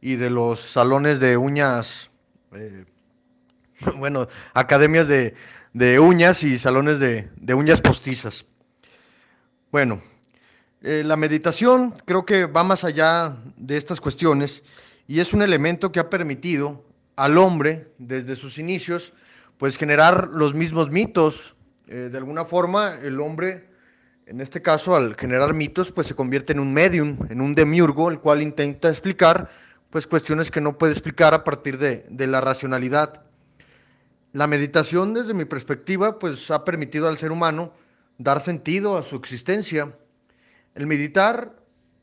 [0.00, 2.10] y de los salones de uñas
[3.96, 5.34] bueno, academias de,
[6.00, 8.44] uñas y salones de, uñas postizas.
[9.70, 10.02] Bueno,
[10.82, 14.62] eh, la meditación creo que va más allá de estas cuestiones
[15.06, 16.84] y es un elemento que ha permitido
[17.16, 19.12] al hombre desde sus inicios
[19.58, 21.54] pues generar los mismos mitos.
[21.86, 23.68] Eh, de alguna forma el hombre,
[24.26, 28.10] en este caso al generar mitos, pues se convierte en un medium, en un demiurgo,
[28.10, 29.48] el cual intenta explicar
[29.90, 33.22] pues cuestiones que no puede explicar a partir de, de la racionalidad.
[34.32, 37.72] La meditación, desde mi perspectiva, pues ha permitido al ser humano
[38.16, 39.94] dar sentido a su existencia.
[40.74, 41.54] El meditar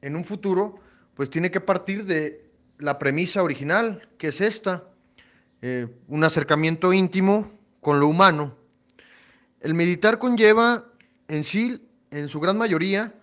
[0.02, 0.80] en un futuro,
[1.16, 2.46] pues tiene que partir de
[2.78, 4.84] la premisa original, que es esta,
[5.62, 7.52] eh, un acercamiento íntimo
[7.82, 8.56] con lo humano.
[9.60, 10.86] El meditar conlleva
[11.28, 13.14] en sí, en su gran mayoría,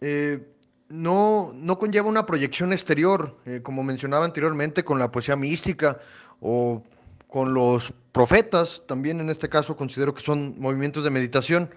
[0.00, 0.46] eh,
[0.90, 5.98] no, no, conlleva una proyección exterior, eh, como mencionaba anteriormente, con la poesía mística
[6.40, 6.84] o
[7.28, 11.70] con los profetas, también en este caso considero que son movimientos de meditación,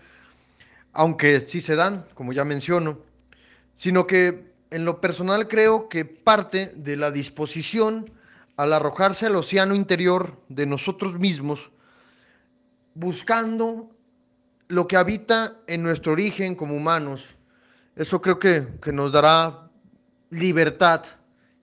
[0.93, 2.99] aunque sí se dan, como ya menciono,
[3.75, 8.09] sino que en lo personal creo que parte de la disposición
[8.55, 11.71] al arrojarse al océano interior de nosotros mismos,
[12.93, 13.89] buscando
[14.67, 17.25] lo que habita en nuestro origen como humanos.
[17.95, 19.69] Eso creo que, que nos dará
[20.29, 21.03] libertad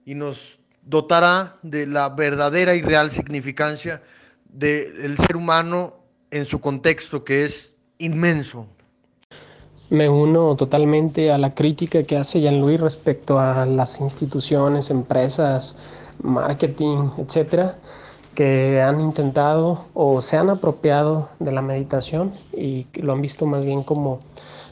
[0.05, 0.58] y nos
[0.89, 4.01] dotará de la verdadera y real significancia
[4.51, 5.93] del ser humano
[6.31, 8.65] en su contexto, que es inmenso.
[9.91, 15.77] Me uno totalmente a la crítica que hace Jean-Louis respecto a las instituciones, empresas,
[16.21, 17.77] marketing, etcétera,
[18.33, 23.65] que han intentado o se han apropiado de la meditación y lo han visto más
[23.65, 24.21] bien como,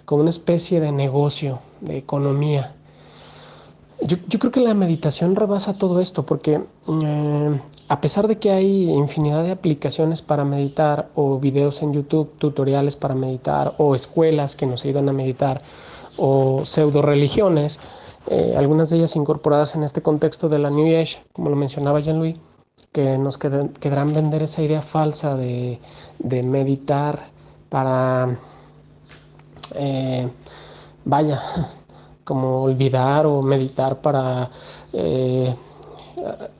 [0.05, 2.76] como una especie de negocio, de economía.
[4.01, 6.61] Yo, creo que la meditación rebasa todo esto porque
[7.03, 12.31] eh, a pesar de que hay infinidad de aplicaciones para meditar o videos en YouTube,
[12.37, 15.61] tutoriales para meditar o escuelas que nos ayudan a meditar
[16.17, 17.79] o pseudo religiones,
[18.29, 21.99] eh, algunas de ellas incorporadas en este contexto de la New Age, como lo mencionaba
[21.99, 22.35] Jean-Louis,
[22.91, 25.79] que nos quedarán vender esa idea falsa de,
[26.43, 27.29] meditar
[27.69, 28.37] para,
[29.75, 30.29] eh,
[31.05, 31.41] vaya,
[32.27, 34.51] como olvidar o meditar para
[34.91, 35.55] eh,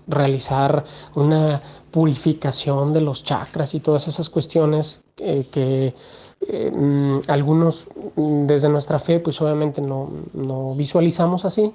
[0.07, 1.61] realizar una
[1.91, 5.93] purificación de los chakras y todas esas cuestiones que
[6.41, 10.09] eh, mm, algunos mm, desde nuestra fe pues obviamente no,
[10.75, 11.73] visualizamos así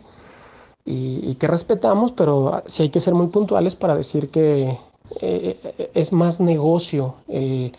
[0.87, 4.79] y, que respetamos, pero sí hay que ser muy puntuales para decir que
[5.21, 7.73] eh, es más negocio el,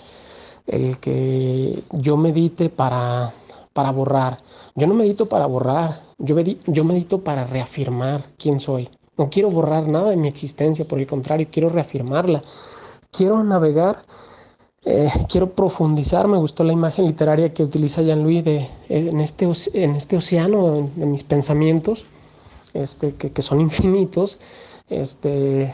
[1.01, 3.33] que yo medite para,
[3.73, 4.37] para borrar.
[4.75, 8.89] Yo no medito para borrar, yo, yo medito para reafirmar quién soy.
[9.17, 12.41] No quiero borrar nada de mi existencia, por el contrario, quiero reafirmarla.
[13.11, 14.03] Quiero navegar,
[14.85, 16.27] eh, quiero profundizar.
[16.27, 21.05] Me gustó la imagen literaria que utiliza Jean-Louis de, en, este, en este océano de
[21.05, 22.07] mis pensamientos
[22.73, 24.39] este, que, son infinitos.
[24.89, 25.73] Este,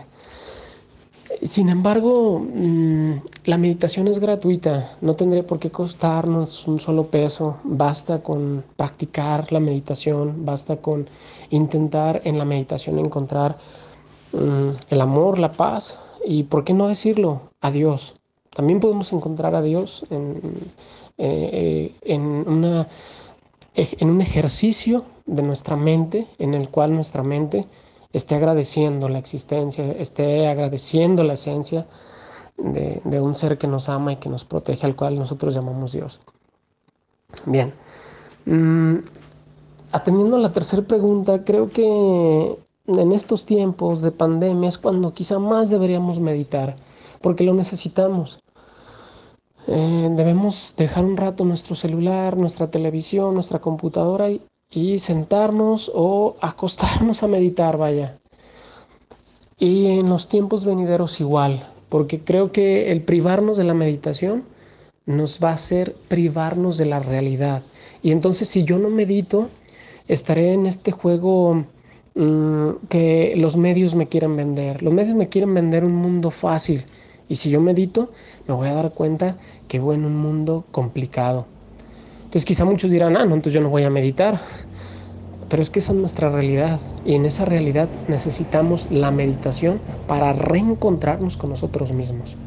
[1.44, 7.58] sin embargo, mm, la meditación es gratuita, no tendría por qué costarnos un solo peso,
[7.64, 11.08] basta con practicar la meditación, basta con
[11.50, 13.58] intentar en la meditación encontrar
[14.34, 17.42] mm, el amor, la paz y, ¿por qué no decirlo?
[17.62, 18.16] A Dios.
[18.50, 20.42] También podemos encontrar a Dios en,
[21.18, 27.68] eh, en un ejercicio de nuestra mente en el cual nuestra mente
[28.12, 31.86] esté agradeciendo la existencia, esté agradeciendo la esencia
[32.58, 36.20] de, un ser que nos ama y que nos protege, al cual nosotros llamamos Dios.
[37.46, 37.74] Bien,
[38.46, 38.96] mm,
[39.92, 42.58] atendiendo a la tercera pregunta, creo que
[42.88, 46.76] en estos tiempos de pandemia es cuando quizá más deberíamos meditar,
[47.22, 48.40] porque lo necesitamos.
[49.68, 54.42] Eh, debemos dejar un rato nuestro celular, nuestra televisión, nuestra computadora y,
[54.72, 58.18] y sentarnos o acostarnos a meditar, vaya.
[59.58, 64.44] Y en los tiempos venideros igual, porque creo que el privarnos de la meditación
[65.06, 67.64] nos va a hacer privarnos de la realidad.
[68.04, 69.50] Y entonces si yo no medito,
[70.08, 71.66] estaré en este juego
[72.16, 74.82] mm, que los medios me quieren vender.
[74.84, 76.86] Los medios me quieren vender un mundo fácil.
[77.28, 78.12] Y si yo medito,
[78.48, 81.48] me voy a dar cuenta que voy en un mundo complicado.
[82.30, 84.40] Entonces quizá muchos dirán, ah, no, entonces yo no voy a meditar.
[85.50, 90.32] Pero es que esa es nuestra realidad y en esa realidad necesitamos la meditación para
[90.34, 92.38] reencontrarnos con nosotros mismos.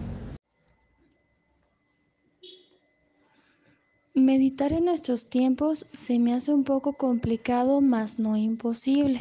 [4.15, 9.19] Meditar en nuestros tiempos se me hace un poco complicado, mas no imposible,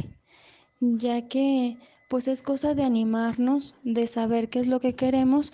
[0.79, 1.75] ya que
[2.07, 5.53] pues es cosa de animarnos, de saber qué es lo que queremos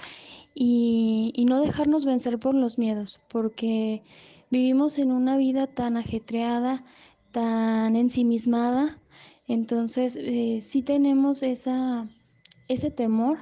[0.53, 4.03] y, y no dejarnos vencer por los miedos, porque
[4.50, 6.86] Vivimos en una vida tan ajetreada,
[7.32, 9.00] tan ensimismada,
[9.48, 13.39] entonces eh, sí tenemos ese temor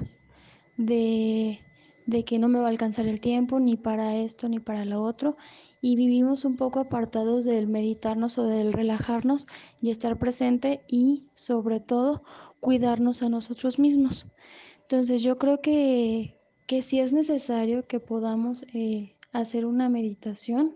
[0.78, 1.60] de,
[2.06, 5.02] de que no me va a alcanzar el tiempo ni para esto ni para lo
[5.02, 5.36] otro
[5.82, 9.48] y vivimos un poco apartados del meditarnos o del relajarnos
[9.82, 12.24] y estar presente y sobre todo
[12.60, 14.28] cuidarnos a nosotros mismos.
[14.82, 20.76] Entonces yo creo que, que sí es necesario que podamos eh, hacer una meditación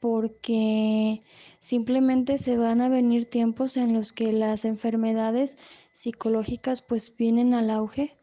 [0.00, 1.22] porque
[1.58, 5.56] simplemente se van a venir tiempos en los que las enfermedades
[5.92, 8.16] psicológicas pues vienen al auge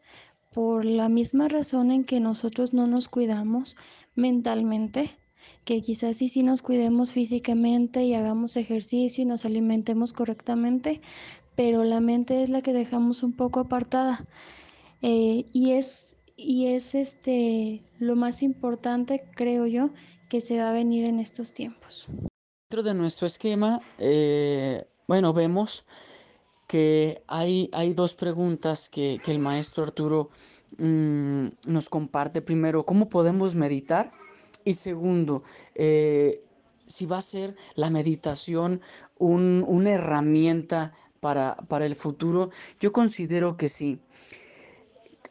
[0.52, 3.76] por la misma razón en que nosotros no nos cuidamos
[4.16, 5.16] mentalmente,
[5.64, 11.00] que quizás sí sí nos cuidemos físicamente y hagamos ejercicio y nos alimentemos correctamente,
[11.54, 14.26] pero la mente es la que dejamos un poco apartada.
[15.00, 19.90] Eh, y es y es este lo más importante creo yo
[20.28, 22.06] que se va a venir en estos tiempos.
[22.70, 25.84] Dentro de nuestro esquema, eh, bueno, vemos
[26.66, 30.30] que hay, hay dos preguntas que, el maestro Arturo
[30.76, 32.42] mm, nos comparte.
[32.42, 34.12] Primero, ¿cómo podemos meditar?
[34.64, 36.42] Y segundo, eh,
[36.86, 38.82] si va a ser la meditación
[39.18, 42.50] una herramienta para, para, el futuro,
[42.80, 43.98] yo considero que sí.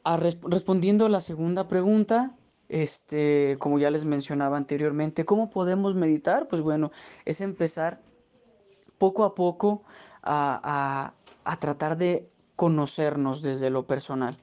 [0.04, 2.36] respondiendo a la segunda pregunta,
[2.70, 6.47] este, como ya les mencionaba anteriormente, ¿cómo podemos meditar?
[6.47, 6.91] Pues bueno,
[7.26, 8.01] es empezar
[8.97, 9.84] poco a poco
[10.24, 11.13] a,
[11.59, 14.38] tratar de conocernos desde lo personal.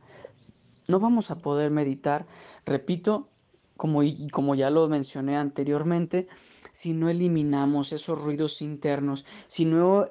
[0.89, 2.27] No vamos a poder meditar,
[2.65, 3.29] repito,
[3.77, 4.01] como,
[4.31, 6.29] como ya lo mencioné anteriormente,
[6.73, 10.09] si no eliminamos esos ruidos internos, si no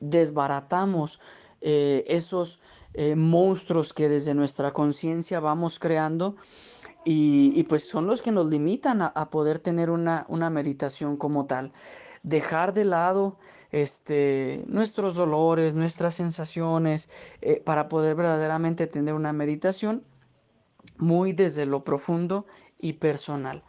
[0.00, 1.20] desbaratamos
[1.60, 2.60] eh, esos
[2.94, 6.36] eh, monstruos que desde nuestra conciencia vamos creando,
[7.10, 11.72] y, pues son los que nos limitan a, poder tener una, meditación como tal.
[12.22, 13.38] Dejar de lado
[13.72, 17.08] este, nuestros dolores, nuestras sensaciones,
[17.40, 20.02] eh, para poder verdaderamente tener una meditación
[20.98, 22.44] muy desde lo profundo
[22.78, 23.62] y personal.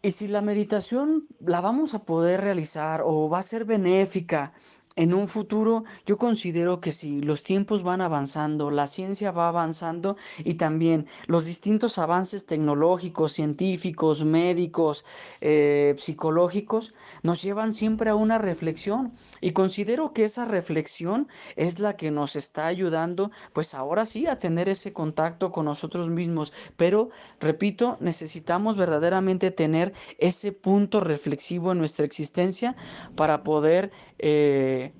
[0.00, 4.52] Y si la meditación la vamos a poder realizar o va a ser benéfica
[4.96, 10.16] en un futuro yo considero que si los tiempos van avanzando, la ciencia va avanzando
[10.38, 15.04] y también los distintos avances tecnológicos, científicos, médicos,
[15.40, 21.96] eh, psicológicos, nos llevan siempre a una reflexión y considero que esa reflexión es la
[21.96, 26.52] que nos está ayudando, pues ahora sí, a tener ese contacto con nosotros mismos.
[26.76, 32.76] Pero, repito, necesitamos verdaderamente tener ese punto reflexivo en nuestra existencia
[33.16, 33.90] para poder...
[34.22, 34.92] Eh,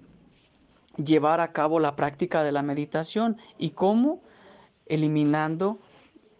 [0.96, 4.20] llevar a cabo la práctica de la meditación y cómo
[4.86, 5.78] eliminando,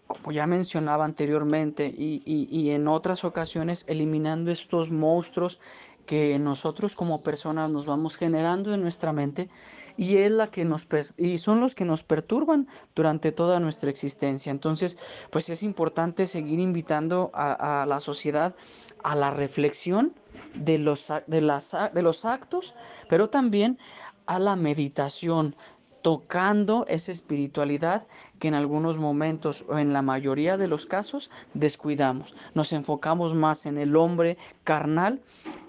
[0.07, 5.61] como ya mencionaba anteriormente y, y, en otras ocasiones, eliminando estos monstruos
[6.07, 9.49] que nosotros como personas nos vamos generando en nuestra mente
[9.97, 10.87] y es la que nos
[11.17, 14.51] y son los que nos perturban durante toda nuestra existencia.
[14.51, 14.99] Entonces,
[15.31, 18.55] pues es importante seguir invitando a, a la sociedad
[19.03, 20.15] a la reflexión
[20.55, 22.75] de los, de, las, de los actos,
[23.09, 23.79] pero también
[24.27, 25.55] a la meditación,
[26.03, 28.07] tocando esa espiritualidad
[28.39, 32.35] que en algunos momentos o en la mayoría de los casos descuidamos.
[32.55, 35.21] Nos enfocamos más en el hombre carnal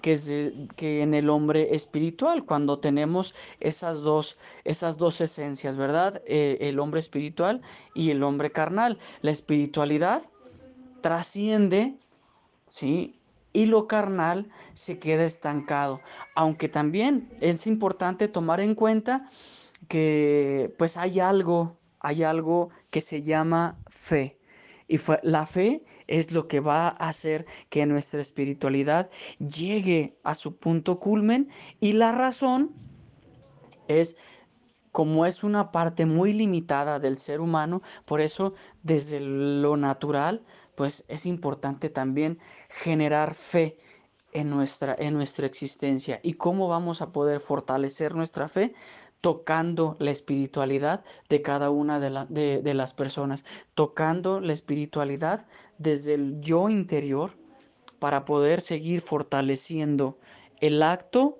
[0.02, 6.22] que, que en el hombre espiritual, cuando tenemos esas dos, esas dos esencias, ¿verdad?
[6.26, 7.62] Eh, el hombre espiritual
[7.94, 8.98] y el hombre carnal.
[9.22, 10.22] La espiritualidad
[11.00, 11.94] trasciende,
[12.68, 13.14] ¿sí?
[13.54, 16.00] y lo carnal se queda estancado.
[16.34, 19.26] Aunque también es importante tomar en cuenta
[19.88, 24.38] que pues hay algo, hay algo que se llama fe.
[24.86, 30.56] Y la fe es lo que va a hacer que nuestra espiritualidad llegue a su
[30.56, 31.48] punto culmen
[31.80, 32.74] y la razón
[33.88, 34.18] es
[34.92, 40.44] como es una parte muy limitada del ser humano, por eso desde lo natural
[40.76, 43.78] pues es importante también generar fe
[44.32, 46.20] en nuestra, en nuestra existencia.
[46.22, 48.74] ¿Y cómo vamos a poder fortalecer nuestra fe?
[49.24, 55.46] Tocando la espiritualidad de cada una de, las personas, tocando la espiritualidad
[55.78, 57.30] desde el yo interior
[57.98, 60.18] para poder seguir fortaleciendo
[60.60, 61.38] el acto,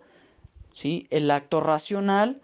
[0.72, 1.06] ¿sí?
[1.10, 2.40] el acto racional,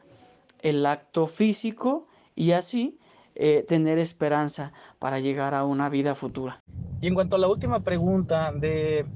[0.61, 2.99] el acto físico y así
[3.35, 6.61] eh, tener esperanza para llegar a una vida futura.
[7.01, 9.07] Y en cuanto a la última pregunta de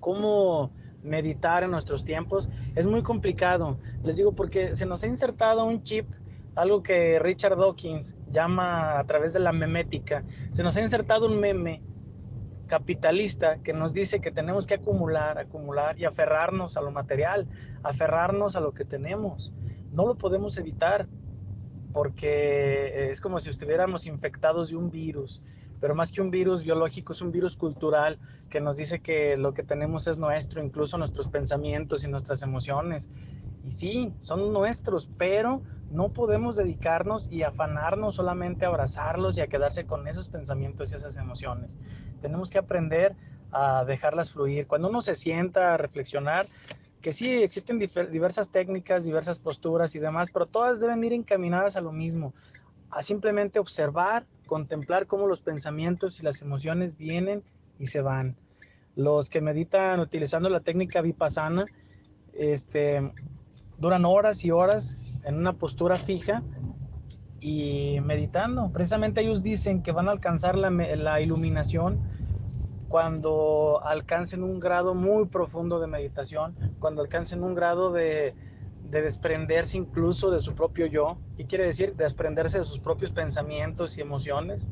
[0.00, 0.70] cómo
[1.06, 3.78] meditar en nuestros tiempos, es muy complicado.
[4.02, 6.06] Les digo porque se nos ha insertado un chip,
[6.54, 10.24] algo que Richard Dawkins llama a través de la memética.
[10.50, 11.82] Se nos ha insertado un meme
[12.66, 17.46] capitalista que nos dice que tenemos que acumular, acumular y aferrarnos a lo material,
[17.82, 19.52] aferrarnos a lo que tenemos.
[19.92, 21.06] No lo podemos evitar
[21.92, 25.42] porque es como si estuviéramos infectados de un virus,
[25.86, 28.18] pero más que un virus biológico es un virus cultural
[28.50, 33.08] que nos dice que lo que tenemos es nuestro, incluso nuestros pensamientos y nuestras emociones.
[33.62, 39.46] Y sí, son nuestros, pero no podemos dedicarnos y afanarnos solamente a abrazarlos y a
[39.46, 41.78] quedarse con esos pensamientos y esas emociones.
[42.20, 43.14] Tenemos que aprender
[43.52, 44.66] a dejarlas fluir.
[44.66, 46.48] Cuando uno se sienta a reflexionar,
[47.00, 51.80] que sí existen diversas técnicas, diversas posturas y demás, pero todas deben ir encaminadas a
[51.80, 52.34] lo mismo,
[52.90, 57.42] a simplemente observar, contemplar cómo los pensamientos y las emociones vienen
[57.78, 58.36] y se van.
[58.94, 61.66] Los que meditan utilizando la técnica vipassana,
[62.32, 63.12] este,
[63.78, 66.42] duran horas y horas en una postura fija
[67.40, 68.70] y meditando.
[68.72, 72.00] Precisamente ellos dicen que van a alcanzar la, la iluminación
[72.88, 78.34] cuando alcancen un grado muy profundo de meditación, cuando alcancen un grado de,
[78.90, 81.18] desprenderse incluso de su propio yo.
[81.36, 81.94] ¿Qué quiere decir?
[81.94, 84.66] Desprenderse de sus propios pensamientos y emociones.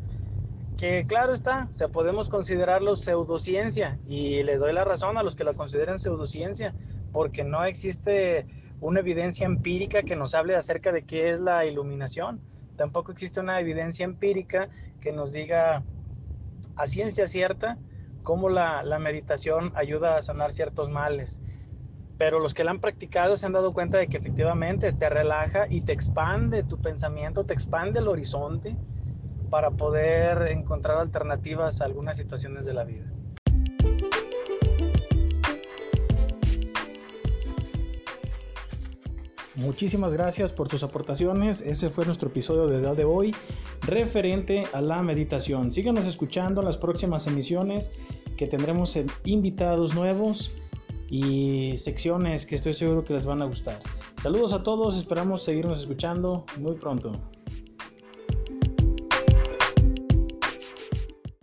[0.77, 5.37] Que claro está, o sea, podemos considerarlo pseudociencia y le doy la razón a los
[5.37, 6.75] que la consideren pseudociencia,
[7.13, 8.47] porque no existe
[8.81, 12.41] una evidencia empírica que nos hable acerca de qué es la iluminación.
[12.77, 14.69] Tampoco existe una evidencia empírica
[15.01, 15.85] que nos diga
[16.77, 17.79] a ciencia cierta
[18.23, 21.37] cómo la, meditación ayuda a sanar ciertos males.
[22.17, 25.67] Pero los que la han practicado se han dado cuenta de que efectivamente te relaja
[25.69, 28.77] y te expande tu pensamiento, te expande el horizonte
[29.51, 33.05] para poder encontrar alternativas a algunas situaciones de la vida.
[39.57, 41.61] Muchísimas gracias por tus aportaciones.
[41.61, 43.35] Ese fue nuestro episodio de día de hoy
[43.83, 45.71] referente a la meditación.
[45.71, 47.91] Síganos escuchando en las próximas emisiones
[48.37, 50.53] que tendremos invitados nuevos
[51.11, 53.81] y secciones que estoy seguro que les van a gustar.
[54.23, 57.13] Saludos a todos, esperamos seguirnos escuchando muy pronto.